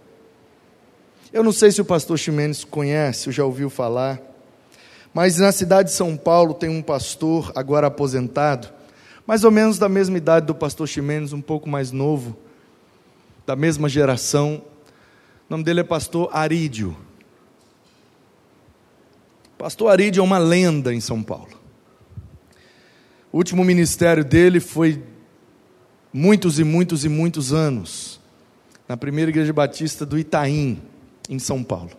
Eu 1.32 1.44
não 1.44 1.52
sei 1.52 1.72
se 1.72 1.80
o 1.80 1.86
pastor 1.86 2.18
Ximenes 2.18 2.64
conhece 2.64 3.30
ou 3.30 3.34
já 3.34 3.46
ouviu 3.46 3.70
falar, 3.70 4.20
mas 5.14 5.38
na 5.38 5.52
cidade 5.52 5.90
de 5.90 5.96
São 5.96 6.18
Paulo 6.18 6.54
tem 6.54 6.70
um 6.70 6.82
pastor 6.82 7.52
agora 7.56 7.88
aposentado, 7.88 8.70
mais 9.28 9.44
ou 9.44 9.52
menos 9.52 9.78
da 9.78 9.88
mesma 9.88 10.18
idade 10.18 10.48
do 10.48 10.56
pastor 10.56 10.88
Ximenes, 10.88 11.34
um 11.34 11.42
pouco 11.42 11.70
mais 11.70 11.92
novo, 11.92 12.38
da 13.46 13.56
mesma 13.56 13.88
geração. 13.88 14.62
O 15.48 15.52
nome 15.52 15.64
dele 15.64 15.82
é 15.82 15.84
pastor 15.84 16.30
Arídio. 16.34 16.96
Pastor 19.60 19.92
Arídio 19.92 20.22
é 20.22 20.24
uma 20.24 20.38
lenda 20.38 20.94
em 20.94 21.02
São 21.02 21.22
Paulo. 21.22 21.50
O 23.30 23.36
último 23.38 23.62
ministério 23.62 24.24
dele 24.24 24.62
foi 24.62 25.04
muitos 26.14 26.60
e 26.60 26.64
muitos 26.64 27.04
e 27.04 27.10
muitos 27.10 27.52
anos, 27.52 28.22
na 28.88 28.96
primeira 28.96 29.30
igreja 29.30 29.52
batista 29.52 30.06
do 30.06 30.18
Itaim, 30.18 30.82
em 31.30 31.38
São 31.40 31.62
Paulo. 31.62 31.92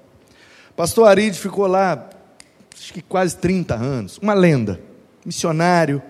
Pastor 0.74 1.06
Arídio 1.06 1.38
ficou 1.38 1.66
lá, 1.66 2.08
acho 2.74 2.94
que 2.94 3.02
quase 3.02 3.36
30 3.36 3.74
anos, 3.74 4.16
uma 4.22 4.32
lenda, 4.32 4.80
missionário, 5.22 6.02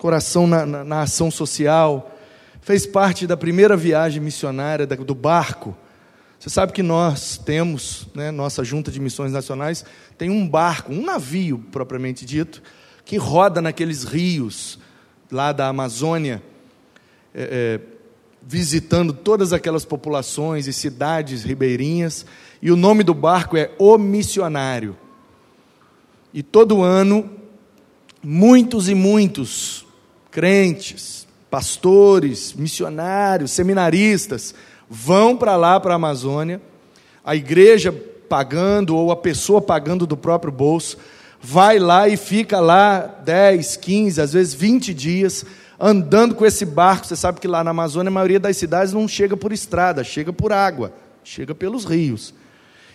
coração 0.00 0.48
na, 0.48 0.66
na, 0.66 0.82
na 0.82 1.02
ação 1.02 1.30
social, 1.30 2.12
fez 2.60 2.84
parte 2.84 3.24
da 3.24 3.36
primeira 3.36 3.76
viagem 3.76 4.20
missionária 4.20 4.84
do 4.84 5.14
barco 5.14 5.76
você 6.38 6.50
sabe 6.50 6.72
que 6.72 6.82
nós 6.82 7.38
temos, 7.38 8.06
né, 8.14 8.30
nossa 8.30 8.62
junta 8.62 8.90
de 8.90 9.00
missões 9.00 9.32
nacionais, 9.32 9.84
tem 10.18 10.30
um 10.30 10.46
barco, 10.46 10.92
um 10.92 11.04
navio 11.04 11.58
propriamente 11.72 12.24
dito, 12.24 12.62
que 13.04 13.16
roda 13.16 13.60
naqueles 13.60 14.04
rios 14.04 14.78
lá 15.30 15.52
da 15.52 15.68
Amazônia, 15.68 16.42
é, 17.34 17.80
é, 17.80 17.96
visitando 18.46 19.12
todas 19.12 19.52
aquelas 19.52 19.84
populações 19.84 20.66
e 20.66 20.72
cidades 20.72 21.42
ribeirinhas, 21.42 22.26
e 22.60 22.70
o 22.70 22.76
nome 22.76 23.02
do 23.02 23.14
barco 23.14 23.56
é 23.56 23.72
O 23.78 23.98
Missionário. 23.98 24.96
E 26.32 26.42
todo 26.42 26.82
ano, 26.82 27.30
muitos 28.22 28.88
e 28.88 28.94
muitos 28.94 29.86
crentes, 30.30 31.26
pastores, 31.50 32.52
missionários, 32.52 33.52
seminaristas, 33.52 34.54
vão 34.88 35.36
para 35.36 35.56
lá, 35.56 35.78
para 35.78 35.92
a 35.92 35.96
Amazônia, 35.96 36.60
a 37.24 37.34
igreja 37.34 37.92
pagando 38.28 38.96
ou 38.96 39.10
a 39.10 39.16
pessoa 39.16 39.60
pagando 39.60 40.06
do 40.06 40.16
próprio 40.16 40.52
bolso, 40.52 40.96
vai 41.40 41.78
lá 41.78 42.08
e 42.08 42.16
fica 42.16 42.60
lá 42.60 43.00
10, 43.24 43.76
15, 43.76 44.20
às 44.20 44.32
vezes 44.32 44.54
20 44.54 44.92
dias, 44.94 45.44
andando 45.78 46.34
com 46.34 46.44
esse 46.44 46.64
barco. 46.64 47.06
Você 47.06 47.16
sabe 47.16 47.40
que 47.40 47.48
lá 47.48 47.62
na 47.62 47.70
Amazônia 47.70 48.08
a 48.08 48.12
maioria 48.12 48.40
das 48.40 48.56
cidades 48.56 48.92
não 48.92 49.06
chega 49.06 49.36
por 49.36 49.52
estrada, 49.52 50.02
chega 50.02 50.32
por 50.32 50.52
água, 50.52 50.92
chega 51.22 51.54
pelos 51.54 51.84
rios. 51.84 52.34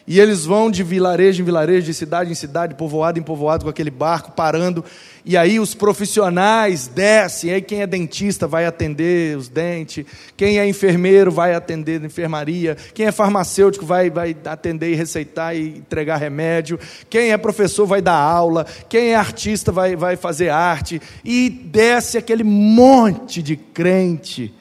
E 0.08 0.20
eles 0.20 0.46
vão 0.46 0.72
de 0.72 0.84
vilarejo 0.84 1.42
em 1.42 1.46
vilarejo, 1.46 1.86
de 1.86 1.94
cidade 1.94 2.32
em 2.32 2.36
cidade, 2.36 2.76
povoado 2.76 3.20
em 3.20 3.22
povoado, 3.22 3.66
com 3.66 3.70
aquele 3.70 3.92
barco 3.92 4.32
parando. 4.32 4.84
E 5.24 5.38
aí 5.38 5.60
os 5.60 5.76
profissionais 5.76 6.88
descem. 6.88 7.50
E 7.50 7.54
aí 7.54 7.62
quem 7.62 7.82
é 7.82 7.88
dentista 7.88 8.48
vai 8.48 8.66
atender 8.66 9.38
os 9.38 9.48
dentes. 9.48 10.06
Quem 10.36 10.60
é 10.60 10.68
enfermeiro 10.68 11.32
vai 11.32 11.54
atender 11.54 12.02
a 12.02 12.06
enfermaria. 12.06 12.76
Quem 12.94 13.06
é 13.06 13.12
farmacêutico 13.12 13.86
vai, 13.86 14.10
vai 14.10 14.36
atender 14.46 14.92
e 14.92 14.96
receitar 14.96 15.56
e 15.56 15.78
entregar 15.78 16.18
remédio. 16.18 16.80
Quem 17.10 17.32
é 17.32 17.38
professor 17.38 17.86
vai 17.86 18.02
dar 18.02 18.18
aula. 18.18 18.66
Quem 18.90 19.12
é 19.12 19.16
artista 19.16 19.72
vai, 19.72 19.96
vai 19.96 20.16
fazer 20.16 20.50
arte. 20.50 21.00
E 21.24 21.50
desce 21.50 22.18
aquele 22.18 22.44
monte 22.44 23.44
de 23.44 23.56
crente 23.56 24.54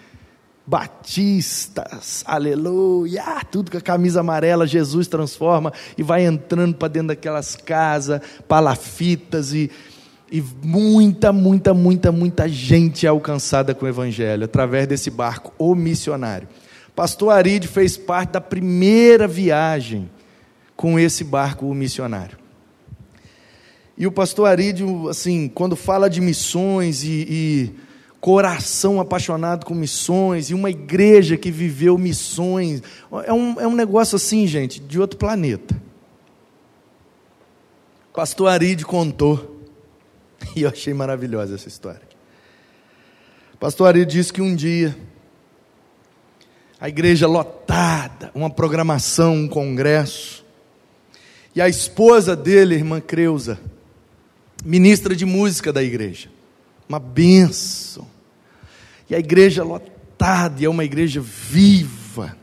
batistas, 0.71 2.23
aleluia, 2.25 3.25
tudo 3.51 3.73
com 3.73 3.77
a 3.77 3.81
camisa 3.81 4.21
amarela, 4.21 4.69
Jesus 4.69 5.09
transforma 5.09 5.73
e 5.99 6.03
vai 6.05 6.25
entrando 6.25 6.77
para 6.77 6.87
dentro 6.87 7.09
daquelas 7.09 7.57
casas, 7.57 8.21
palafitas 8.47 9.53
e, 9.53 9.69
e 10.31 10.41
muita, 10.63 11.33
muita, 11.33 11.75
muita, 11.75 12.13
muita 12.13 12.49
gente 12.49 13.05
é 13.05 13.09
alcançada 13.09 13.75
com 13.75 13.85
o 13.85 13.89
Evangelho, 13.89 14.45
através 14.45 14.87
desse 14.87 15.11
barco, 15.11 15.53
o 15.59 15.75
missionário. 15.75 16.47
Pastor 16.95 17.33
Aride 17.33 17.67
fez 17.67 17.97
parte 17.97 18.35
da 18.35 18.41
primeira 18.41 19.27
viagem 19.27 20.09
com 20.77 21.01
esse 21.01 21.25
barco, 21.25 21.67
o 21.67 21.75
missionário. 21.75 22.39
E 23.99 24.07
o 24.07 24.13
pastor 24.13 24.47
Arídio, 24.47 25.09
assim, 25.09 25.49
quando 25.49 25.75
fala 25.75 26.09
de 26.09 26.21
missões 26.21 27.03
e, 27.03 27.27
e 27.29 27.75
coração 28.21 29.01
apaixonado 29.01 29.65
com 29.65 29.75
missões 29.75 30.51
e 30.51 30.55
uma 30.55 30.71
igreja 30.71 31.37
que 31.37 31.51
viveu 31.51 31.97
missões. 31.97 32.83
É 33.25 33.33
um, 33.33 33.61
é 33.61 33.67
um 33.67 33.75
negócio 33.75 34.17
assim, 34.17 34.47
gente, 34.47 34.79
de 34.81 35.01
outro 35.01 35.19
planeta. 35.19 35.81
Pastor 38.21 38.49
Aride 38.49 38.85
contou, 38.85 39.63
e 40.55 40.63
eu 40.63 40.69
achei 40.69 40.93
maravilhosa 40.93 41.55
essa 41.55 41.69
história. 41.69 42.03
Pastor 43.59 43.89
Aride 43.89 44.13
disse 44.13 44.31
que 44.31 44.43
um 44.43 44.55
dia, 44.55 44.95
a 46.79 46.87
igreja 46.87 47.27
lotada, 47.27 48.31
uma 48.35 48.51
programação, 48.51 49.35
um 49.35 49.49
congresso, 49.49 50.45
e 51.55 51.63
a 51.63 51.69
esposa 51.69 52.37
dele, 52.37 52.75
irmã 52.75 53.01
Creuza, 53.01 53.59
ministra 54.63 55.17
de 55.17 55.25
música 55.25 55.73
da 55.73 55.83
igreja, 55.83 56.29
uma 56.87 56.99
benção. 56.99 58.10
E 59.11 59.15
a 59.15 59.19
igreja 59.19 59.65
lotada, 59.65 60.63
e 60.63 60.65
é 60.65 60.71
uma 60.71 60.85
igreja 60.85 61.21
viva, 61.21 62.37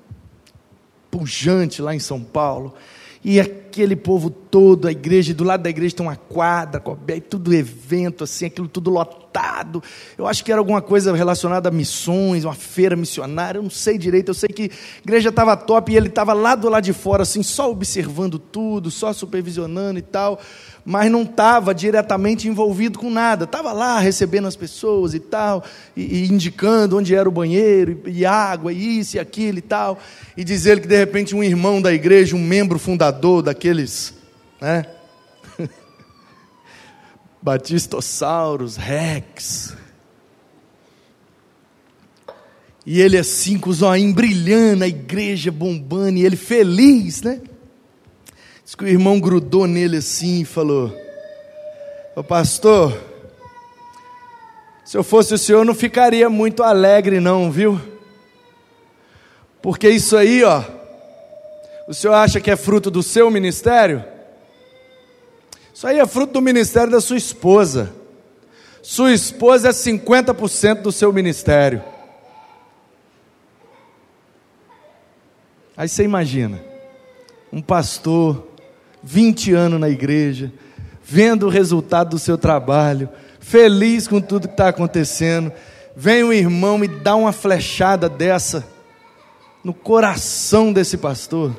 pujante 1.09 1.81
lá 1.81 1.95
em 1.95 1.99
São 1.99 2.21
Paulo. 2.21 2.75
E 3.23 3.39
aquele 3.39 3.95
povo 3.95 4.29
todo, 4.49 4.87
a 4.87 4.91
igreja, 4.91 5.33
do 5.33 5.43
lado 5.43 5.63
da 5.63 5.69
igreja 5.69 5.95
tem 5.95 6.05
uma 6.05 6.15
quadra, 6.15 6.81
tudo 7.29 7.53
evento, 7.53 8.23
assim, 8.23 8.45
aquilo 8.45 8.67
tudo 8.67 8.89
lotado. 8.89 9.81
Eu 10.17 10.27
acho 10.27 10.43
que 10.43 10.51
era 10.51 10.59
alguma 10.59 10.81
coisa 10.81 11.15
relacionada 11.15 11.69
a 11.69 11.71
missões, 11.71 12.45
uma 12.45 12.53
feira 12.53 12.95
missionária, 12.95 13.59
eu 13.59 13.63
não 13.63 13.69
sei 13.69 13.97
direito. 13.97 14.29
Eu 14.29 14.33
sei 14.33 14.49
que 14.49 14.63
a 14.63 14.99
igreja 15.03 15.29
estava 15.29 15.55
top 15.55 15.91
e 15.91 15.97
ele 15.97 16.07
estava 16.07 16.33
lá 16.33 16.55
do 16.55 16.69
lado 16.69 16.83
de 16.83 16.93
fora, 16.93 17.23
assim, 17.23 17.43
só 17.43 17.71
observando 17.71 18.39
tudo, 18.39 18.89
só 18.89 19.13
supervisionando 19.13 19.99
e 19.99 20.01
tal 20.01 20.39
mas 20.89 21.11
não 21.11 21.23
estava 21.23 21.75
diretamente 21.75 22.47
envolvido 22.47 22.97
com 22.97 23.09
nada. 23.09 23.43
Estava 23.43 23.73
lá 23.73 23.99
recebendo 23.99 24.47
as 24.47 24.55
pessoas 24.55 25.13
e 25.13 25.19
tal, 25.19 25.61
e, 25.93 26.23
e, 26.23 26.31
indicando 26.31 26.97
onde 26.97 27.13
era 27.13 27.27
o 27.27 27.31
banheiro, 27.31 27.99
e, 28.05 28.19
e 28.19 28.25
água, 28.25 28.71
e 28.71 28.99
isso 28.99 29.17
e 29.17 29.19
aquilo 29.19 29.57
e 29.57 29.61
tal. 29.61 29.99
E 30.37 30.45
dizer 30.45 30.79
que 30.79 30.87
de 30.87 30.95
repente 30.95 31.35
um 31.35 31.43
irmão 31.43 31.81
da 31.81 31.93
igreja, 31.93 32.37
um 32.37 32.41
membro 32.41 32.79
fundador 32.79 33.41
daqueles, 33.41 34.13
né? 34.59 34.85
Batistossauros, 37.41 38.75
Rex. 38.75 39.75
E 42.85 43.01
ele 43.01 43.17
assim, 43.17 43.59
com 43.59 43.69
os 43.69 43.81
olhinhos 43.81 44.15
brilhando, 44.15 44.83
a 44.83 44.87
igreja 44.87 45.51
bombando, 45.51 46.17
e 46.17 46.25
ele 46.25 46.37
feliz, 46.37 47.21
né? 47.21 47.41
Diz 48.63 48.75
que 48.75 48.83
o 48.83 48.87
irmão 48.87 49.19
grudou 49.19 49.67
nele 49.67 49.97
assim 49.97 50.41
e 50.41 50.45
falou: 50.45 50.95
Ô 52.15 52.23
pastor, 52.23 52.97
se 54.85 54.97
eu 54.97 55.03
fosse 55.03 55.33
o 55.33 55.37
senhor, 55.37 55.65
não 55.65 55.75
ficaria 55.75 56.29
muito 56.29 56.63
alegre, 56.63 57.19
não, 57.19 57.51
viu? 57.51 57.79
Porque 59.61 59.89
isso 59.89 60.15
aí, 60.15 60.43
ó, 60.45 60.63
o 61.89 61.93
senhor 61.93 62.13
acha 62.13 62.39
que 62.39 62.49
é 62.49 62.55
fruto 62.55 62.89
do 62.89 63.03
seu 63.03 63.29
ministério? 63.29 64.03
Isso 65.77 65.85
aí 65.85 65.99
é 65.99 66.07
fruto 66.07 66.33
do 66.33 66.41
ministério 66.41 66.91
da 66.91 66.99
sua 66.99 67.17
esposa. 67.17 67.93
Sua 68.81 69.13
esposa 69.13 69.69
é 69.69 69.71
50% 69.71 70.81
do 70.81 70.91
seu 70.91 71.13
ministério. 71.13 71.83
Aí 75.77 75.87
você 75.87 76.03
imagina, 76.03 76.59
um 77.53 77.61
pastor 77.61 78.47
20 79.03 79.53
anos 79.53 79.79
na 79.79 79.87
igreja, 79.87 80.51
vendo 81.03 81.45
o 81.45 81.49
resultado 81.49 82.09
do 82.09 82.17
seu 82.17 82.39
trabalho, 82.39 83.07
feliz 83.39 84.07
com 84.07 84.19
tudo 84.19 84.47
que 84.47 84.55
está 84.55 84.69
acontecendo. 84.69 85.51
Vem 85.95 86.23
um 86.23 86.33
irmão 86.33 86.83
e 86.83 86.87
dá 86.87 87.15
uma 87.15 87.31
flechada 87.31 88.09
dessa 88.09 88.67
no 89.63 89.75
coração 89.75 90.73
desse 90.73 90.97
pastor. 90.97 91.55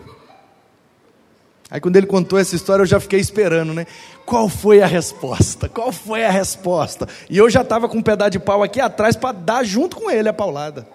Aí 1.70 1.80
quando 1.80 1.96
ele 1.96 2.06
contou 2.06 2.38
essa 2.38 2.56
história, 2.56 2.82
eu 2.82 2.86
já 2.86 2.98
fiquei 2.98 3.20
esperando, 3.20 3.74
né? 3.74 3.86
Qual 4.24 4.48
foi 4.48 4.80
a 4.80 4.86
resposta? 4.86 5.68
Qual 5.68 5.92
foi 5.92 6.24
a 6.24 6.30
resposta? 6.30 7.06
E 7.28 7.36
eu 7.36 7.50
já 7.50 7.60
estava 7.60 7.88
com 7.88 7.98
um 7.98 8.02
pedaço 8.02 8.30
de 8.30 8.38
pau 8.38 8.62
aqui 8.62 8.80
atrás 8.80 9.16
para 9.16 9.32
dar 9.32 9.64
junto 9.64 9.96
com 9.96 10.10
ele 10.10 10.28
a 10.28 10.32
paulada. 10.32 10.88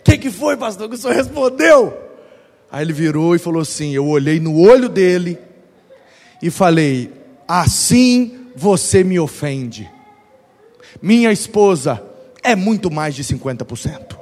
O 0.00 0.02
que, 0.04 0.16
que 0.16 0.30
foi, 0.30 0.56
pastor, 0.56 0.88
que 0.88 0.94
o 0.94 0.98
senhor 0.98 1.14
respondeu? 1.14 1.96
Aí 2.72 2.84
ele 2.84 2.92
virou 2.92 3.34
e 3.34 3.38
falou 3.38 3.62
assim: 3.62 3.92
Eu 3.92 4.06
olhei 4.06 4.40
no 4.40 4.58
olho 4.58 4.88
dele 4.88 5.38
e 6.42 6.50
falei: 6.50 7.12
Assim 7.46 8.46
você 8.56 9.04
me 9.04 9.20
ofende. 9.20 9.90
Minha 11.00 11.30
esposa 11.30 12.02
é 12.42 12.56
muito 12.56 12.90
mais 12.90 13.14
de 13.14 13.22
50%. 13.22 14.17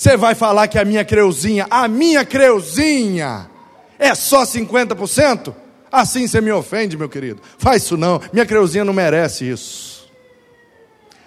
Você 0.00 0.16
vai 0.16 0.34
falar 0.34 0.66
que 0.66 0.78
a 0.78 0.84
minha 0.86 1.04
creuzinha, 1.04 1.66
a 1.68 1.86
minha 1.86 2.24
creuzinha, 2.24 3.50
é 3.98 4.14
só 4.14 4.44
50%? 4.44 5.54
Assim 5.92 6.26
você 6.26 6.40
me 6.40 6.50
ofende, 6.50 6.96
meu 6.96 7.06
querido. 7.06 7.42
Faz 7.58 7.82
isso 7.82 7.98
não, 7.98 8.18
minha 8.32 8.46
creuzinha 8.46 8.82
não 8.82 8.94
merece 8.94 9.50
isso. 9.50 10.10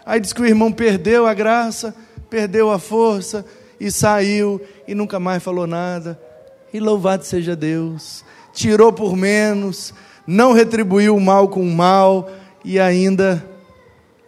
Aí 0.04 0.20
diz 0.20 0.34
que 0.34 0.42
o 0.42 0.46
irmão 0.48 0.72
perdeu 0.72 1.28
a 1.28 1.36
graça 1.36 1.94
perdeu 2.32 2.72
a 2.72 2.80
força 2.80 3.46
e 3.80 3.92
saiu 3.92 4.60
e 4.88 4.96
nunca 4.96 5.20
mais 5.20 5.44
falou 5.44 5.68
nada. 5.68 6.20
E 6.74 6.80
louvado 6.80 7.24
seja 7.24 7.56
Deus. 7.56 8.26
Tirou 8.54 8.92
por 8.92 9.16
menos, 9.16 9.94
não 10.26 10.52
retribuiu 10.52 11.16
o 11.16 11.22
mal 11.22 11.48
com 11.48 11.62
o 11.62 11.72
mal 11.72 12.28
e 12.66 12.80
ainda 12.80 13.48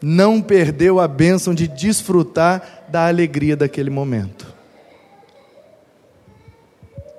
não 0.04 0.40
perdeu 0.40 1.00
a 1.00 1.08
bênção 1.08 1.56
de 1.56 1.68
desfrutar 1.68 2.75
da 2.96 3.10
alegria 3.10 3.58
daquele 3.58 3.90
momento. 3.90 4.48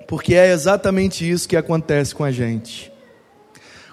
Porque 0.07 0.33
é 0.33 0.51
exatamente 0.51 1.29
isso 1.29 1.47
que 1.47 1.55
acontece 1.55 2.15
com 2.15 2.23
a 2.23 2.31
gente. 2.31 2.91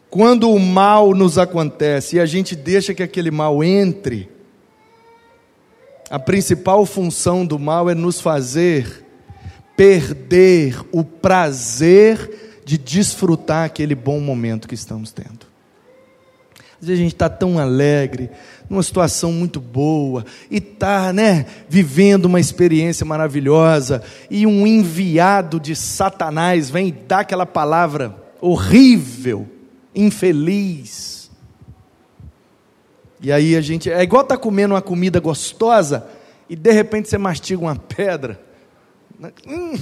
Quando 0.08 0.50
o 0.50 0.58
mal 0.58 1.12
nos 1.12 1.36
acontece 1.36 2.16
e 2.16 2.20
a 2.20 2.24
gente 2.24 2.56
deixa 2.56 2.94
que 2.94 3.02
aquele 3.02 3.30
mal 3.30 3.62
entre, 3.62 4.30
a 6.08 6.18
principal 6.18 6.86
função 6.86 7.44
do 7.44 7.58
mal 7.58 7.90
é 7.90 7.94
nos 7.94 8.18
fazer 8.18 9.04
perder 9.76 10.80
o 10.90 11.04
prazer 11.04 12.62
de 12.64 12.78
desfrutar 12.78 13.66
aquele 13.66 13.94
bom 13.94 14.20
momento 14.20 14.66
que 14.66 14.74
estamos 14.74 15.12
tendo. 15.12 15.53
Às 16.84 16.88
vezes 16.88 17.00
a 17.00 17.02
gente 17.02 17.14
está 17.14 17.28
tão 17.30 17.58
alegre, 17.58 18.30
numa 18.68 18.82
situação 18.82 19.32
muito 19.32 19.58
boa, 19.58 20.24
e 20.50 20.58
está 20.58 21.12
né, 21.14 21.46
vivendo 21.66 22.26
uma 22.26 22.38
experiência 22.38 23.06
maravilhosa, 23.06 24.02
e 24.30 24.46
um 24.46 24.66
enviado 24.66 25.58
de 25.58 25.74
Satanás 25.74 26.68
vem 26.68 26.88
e 26.88 26.92
dá 26.92 27.20
aquela 27.20 27.46
palavra 27.46 28.14
horrível, 28.38 29.48
infeliz, 29.94 31.14
e 33.24 33.32
aí 33.32 33.56
a 33.56 33.60
gente. 33.62 33.90
É 33.90 34.02
igual 34.02 34.22
estar 34.22 34.36
tá 34.36 34.40
comendo 34.40 34.74
uma 34.74 34.82
comida 34.82 35.18
gostosa 35.18 36.06
e 36.46 36.54
de 36.54 36.70
repente 36.70 37.08
você 37.08 37.16
mastiga 37.16 37.62
uma 37.62 37.74
pedra. 37.74 38.38
Hum. 39.48 39.78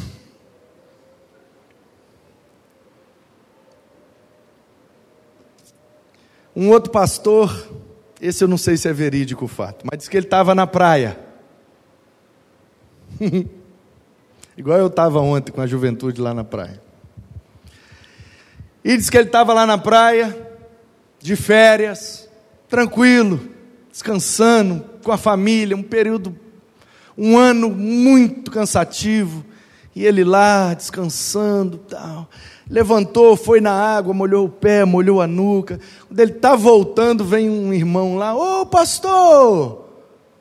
Um 6.55 6.69
outro 6.71 6.91
pastor, 6.91 7.69
esse 8.21 8.45
eu 8.45 8.49
não 8.49 8.59
sei 8.59 8.77
se 8.77 8.89
é 8.89 8.93
verídico 8.93 9.47
o 9.47 9.49
fato, 9.49 9.87
mas 9.91 9.99
disse 9.99 10.11
que 10.11 10.17
ele 10.17 10.27
estava 10.27 10.55
na 10.55 10.67
praia. 10.67 11.19
Igual 14.57 14.79
eu 14.79 14.89
estava 14.89 15.19
ontem 15.21 15.51
com 15.51 15.61
a 15.61 15.67
juventude 15.67 16.21
lá 16.21 16.35
na 16.35 16.45
praia. 16.45 16.81
E 18.85 18.97
disse 18.97 19.11
que 19.11 19.17
ele 19.17 19.29
estava 19.29 19.55
lá 19.55 19.65
na 19.65 19.79
praia, 19.79 20.37
de 21.21 21.37
férias, 21.37 22.29
tranquilo, 22.69 23.41
descansando 23.91 24.85
com 25.03 25.13
a 25.13 25.17
família, 25.17 25.77
um 25.77 25.83
período, 25.83 26.37
um 27.17 27.39
ano 27.39 27.71
muito 27.71 28.51
cansativo, 28.51 29.45
e 29.95 30.05
ele 30.05 30.25
lá 30.25 30.75
descansando, 30.75 31.79
tal. 31.79 32.29
Levantou, 32.71 33.37
foi 33.37 33.61
na 33.61 33.73
água, 33.73 34.15
molhou 34.15 34.47
o 34.47 34.51
pé, 34.51 34.85
molhou 34.85 35.21
a 35.21 35.27
nuca. 35.27 35.81
Quando 36.07 36.21
ele 36.21 36.33
está 36.33 36.55
voltando, 36.55 37.25
vem 37.25 37.51
um 37.51 37.73
irmão 37.73 38.17
lá, 38.17 38.35
ô 38.35 38.65
pastor, 38.65 39.85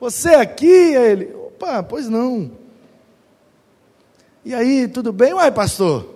você 0.00 0.30
é 0.30 0.40
aqui? 0.40 0.96
Aí 0.96 1.10
ele, 1.10 1.34
opa, 1.34 1.82
pois 1.82 2.08
não. 2.08 2.50
E 4.44 4.54
aí, 4.54 4.88
tudo 4.88 5.12
bem? 5.12 5.32
Uai, 5.34 5.50
pastor, 5.50 6.14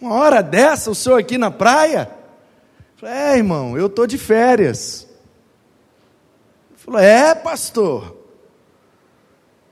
uma 0.00 0.14
hora 0.14 0.42
dessa, 0.42 0.90
o 0.90 0.94
senhor 0.94 1.18
aqui 1.18 1.38
na 1.38 1.50
praia? 1.50 2.10
Falei, 2.96 3.14
é, 3.14 3.36
irmão, 3.36 3.78
eu 3.78 3.86
estou 3.86 4.06
de 4.06 4.18
férias. 4.18 5.06
Ele 6.70 6.78
falou, 6.78 7.00
é, 7.00 7.34
pastor. 7.34 8.16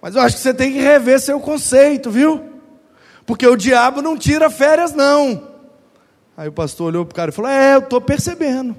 Mas 0.00 0.14
eu 0.14 0.22
acho 0.22 0.36
que 0.36 0.42
você 0.42 0.54
tem 0.54 0.72
que 0.72 0.78
rever 0.78 1.20
seu 1.20 1.40
conceito, 1.40 2.10
viu? 2.10 2.55
Porque 3.26 3.46
o 3.46 3.56
diabo 3.56 4.00
não 4.00 4.16
tira 4.16 4.48
férias, 4.48 4.92
não. 4.92 5.48
Aí 6.36 6.48
o 6.48 6.52
pastor 6.52 6.88
olhou 6.88 7.04
para 7.04 7.12
o 7.12 7.16
cara 7.16 7.30
e 7.30 7.34
falou: 7.34 7.50
É, 7.50 7.74
eu 7.74 7.80
estou 7.80 8.00
percebendo. 8.00 8.76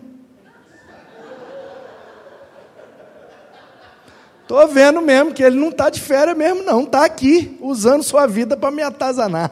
Estou 4.42 4.66
vendo 4.70 5.02
mesmo 5.02 5.34
que 5.34 5.44
ele 5.44 5.60
não 5.60 5.68
está 5.68 5.90
de 5.90 6.00
férias 6.00 6.38
mesmo, 6.38 6.64
não. 6.64 6.84
Está 6.84 7.04
aqui, 7.04 7.58
usando 7.60 8.02
sua 8.02 8.26
vida 8.26 8.56
para 8.56 8.72
me 8.72 8.82
atazanar. 8.82 9.52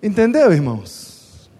Entendeu, 0.00 0.52
irmãos? 0.52 1.50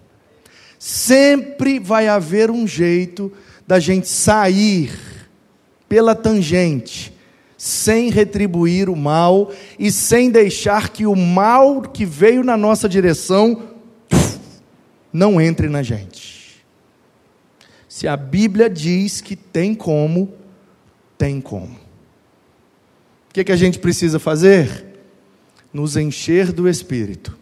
Sempre 0.79 1.81
vai 1.81 2.07
haver 2.07 2.48
um 2.48 2.64
jeito 2.64 3.33
da 3.66 3.81
gente 3.81 4.09
sair 4.09 5.12
pela 5.92 6.14
tangente, 6.14 7.12
sem 7.55 8.09
retribuir 8.09 8.88
o 8.88 8.96
mal 8.96 9.52
e 9.78 9.92
sem 9.92 10.31
deixar 10.31 10.88
que 10.88 11.05
o 11.05 11.14
mal 11.14 11.83
que 11.83 12.07
veio 12.07 12.42
na 12.42 12.57
nossa 12.57 12.88
direção 12.88 13.68
não 15.12 15.38
entre 15.38 15.68
na 15.68 15.83
gente. 15.83 16.64
Se 17.87 18.09
a 18.09 18.16
Bíblia 18.16 18.70
diz 18.70 19.20
que 19.20 19.37
tem 19.37 19.74
como, 19.74 20.33
tem 21.18 21.42
como. 21.42 21.74
O 23.28 23.35
que, 23.35 23.44
que 23.44 23.52
a 23.52 23.57
gente 23.57 23.78
precisa 23.78 24.18
fazer? 24.18 24.87
Nos 25.74 25.94
encher 25.94 26.52
do 26.52 26.66
Espírito, 26.66 27.38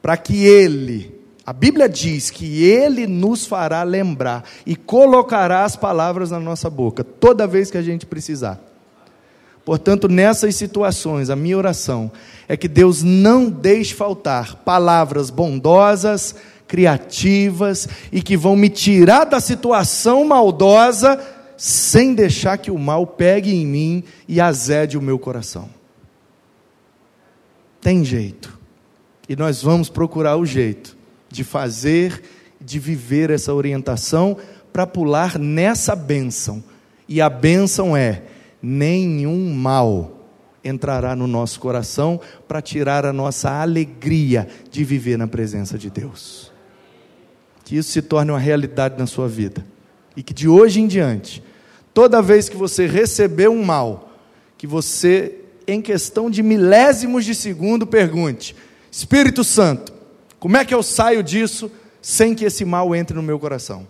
para 0.00 0.16
que 0.16 0.46
Ele, 0.46 1.13
a 1.46 1.52
Bíblia 1.52 1.88
diz 1.88 2.30
que 2.30 2.64
Ele 2.64 3.06
nos 3.06 3.46
fará 3.46 3.82
lembrar 3.82 4.44
e 4.64 4.74
colocará 4.74 5.64
as 5.64 5.76
palavras 5.76 6.30
na 6.30 6.40
nossa 6.40 6.70
boca, 6.70 7.04
toda 7.04 7.46
vez 7.46 7.70
que 7.70 7.76
a 7.76 7.82
gente 7.82 8.06
precisar. 8.06 8.58
Portanto, 9.62 10.08
nessas 10.08 10.56
situações, 10.56 11.28
a 11.28 11.36
minha 11.36 11.56
oração 11.56 12.10
é 12.48 12.56
que 12.56 12.68
Deus 12.68 13.02
não 13.02 13.48
deixe 13.50 13.94
faltar 13.94 14.56
palavras 14.56 15.28
bondosas, 15.28 16.34
criativas 16.66 17.88
e 18.10 18.22
que 18.22 18.36
vão 18.36 18.56
me 18.56 18.70
tirar 18.70 19.24
da 19.24 19.40
situação 19.40 20.24
maldosa 20.24 21.22
sem 21.56 22.14
deixar 22.14 22.56
que 22.58 22.70
o 22.70 22.78
mal 22.78 23.06
pegue 23.06 23.54
em 23.54 23.66
mim 23.66 24.04
e 24.26 24.40
azede 24.40 24.96
o 24.96 25.02
meu 25.02 25.18
coração. 25.18 25.68
Tem 27.80 28.02
jeito. 28.02 28.58
E 29.28 29.36
nós 29.36 29.62
vamos 29.62 29.88
procurar 29.88 30.36
o 30.36 30.44
jeito 30.44 31.03
de 31.34 31.42
fazer, 31.42 32.22
de 32.60 32.78
viver 32.78 33.28
essa 33.28 33.52
orientação 33.52 34.36
para 34.72 34.86
pular 34.86 35.36
nessa 35.36 35.96
bênção. 35.96 36.62
E 37.08 37.20
a 37.20 37.28
bênção 37.28 37.96
é 37.96 38.22
nenhum 38.62 39.52
mal 39.52 40.12
entrará 40.62 41.14
no 41.14 41.26
nosso 41.26 41.60
coração 41.60 42.18
para 42.48 42.62
tirar 42.62 43.04
a 43.04 43.12
nossa 43.12 43.50
alegria 43.50 44.48
de 44.70 44.82
viver 44.84 45.18
na 45.18 45.26
presença 45.26 45.76
de 45.76 45.90
Deus. 45.90 46.50
Que 47.64 47.76
isso 47.76 47.90
se 47.90 48.00
torne 48.00 48.30
uma 48.30 48.38
realidade 48.38 48.96
na 48.96 49.06
sua 49.06 49.28
vida. 49.28 49.66
E 50.16 50.22
que 50.22 50.32
de 50.32 50.48
hoje 50.48 50.80
em 50.80 50.86
diante, 50.86 51.42
toda 51.92 52.22
vez 52.22 52.48
que 52.48 52.56
você 52.56 52.86
receber 52.86 53.48
um 53.48 53.62
mal, 53.62 54.12
que 54.56 54.66
você, 54.66 55.40
em 55.66 55.82
questão 55.82 56.30
de 56.30 56.42
milésimos 56.42 57.24
de 57.24 57.34
segundo, 57.34 57.86
pergunte: 57.86 58.56
Espírito 58.90 59.42
Santo, 59.42 59.92
como 60.44 60.58
é 60.58 60.64
que 60.66 60.74
eu 60.74 60.82
saio 60.82 61.22
disso 61.22 61.72
sem 62.02 62.34
que 62.34 62.44
esse 62.44 62.66
mal 62.66 62.94
entre 62.94 63.16
no 63.16 63.22
meu 63.22 63.38
coração? 63.38 63.88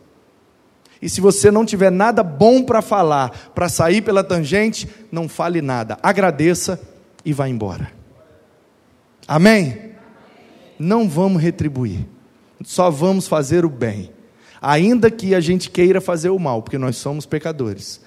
E 1.02 1.10
se 1.10 1.20
você 1.20 1.50
não 1.50 1.66
tiver 1.66 1.90
nada 1.90 2.22
bom 2.22 2.62
para 2.62 2.80
falar, 2.80 3.50
para 3.52 3.68
sair 3.68 4.02
pela 4.02 4.22
tangente, 4.22 4.88
não 5.10 5.28
fale 5.28 5.60
nada. 5.60 5.98
Agradeça 6.00 6.80
e 7.24 7.32
vá 7.32 7.48
embora. 7.48 7.90
Amém? 9.26 9.94
Não 10.78 11.08
vamos 11.08 11.42
retribuir. 11.42 12.06
Só 12.62 12.88
vamos 12.88 13.26
fazer 13.26 13.64
o 13.64 13.68
bem. 13.68 14.12
Ainda 14.62 15.10
que 15.10 15.34
a 15.34 15.40
gente 15.40 15.68
queira 15.68 16.00
fazer 16.00 16.28
o 16.28 16.38
mal, 16.38 16.62
porque 16.62 16.78
nós 16.78 16.94
somos 16.94 17.26
pecadores. 17.26 18.00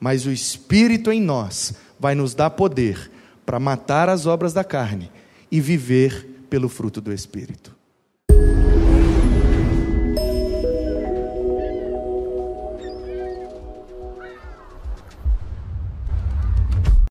Mas 0.00 0.24
o 0.24 0.32
Espírito 0.32 1.12
em 1.12 1.20
nós 1.20 1.74
vai 1.98 2.14
nos 2.14 2.34
dar 2.34 2.48
poder 2.48 3.10
para 3.44 3.60
matar 3.60 4.08
as 4.08 4.24
obras 4.24 4.54
da 4.54 4.64
carne 4.64 5.12
e 5.52 5.60
viver 5.60 6.46
pelo 6.48 6.70
fruto 6.70 7.02
do 7.02 7.12
Espírito. 7.12 7.78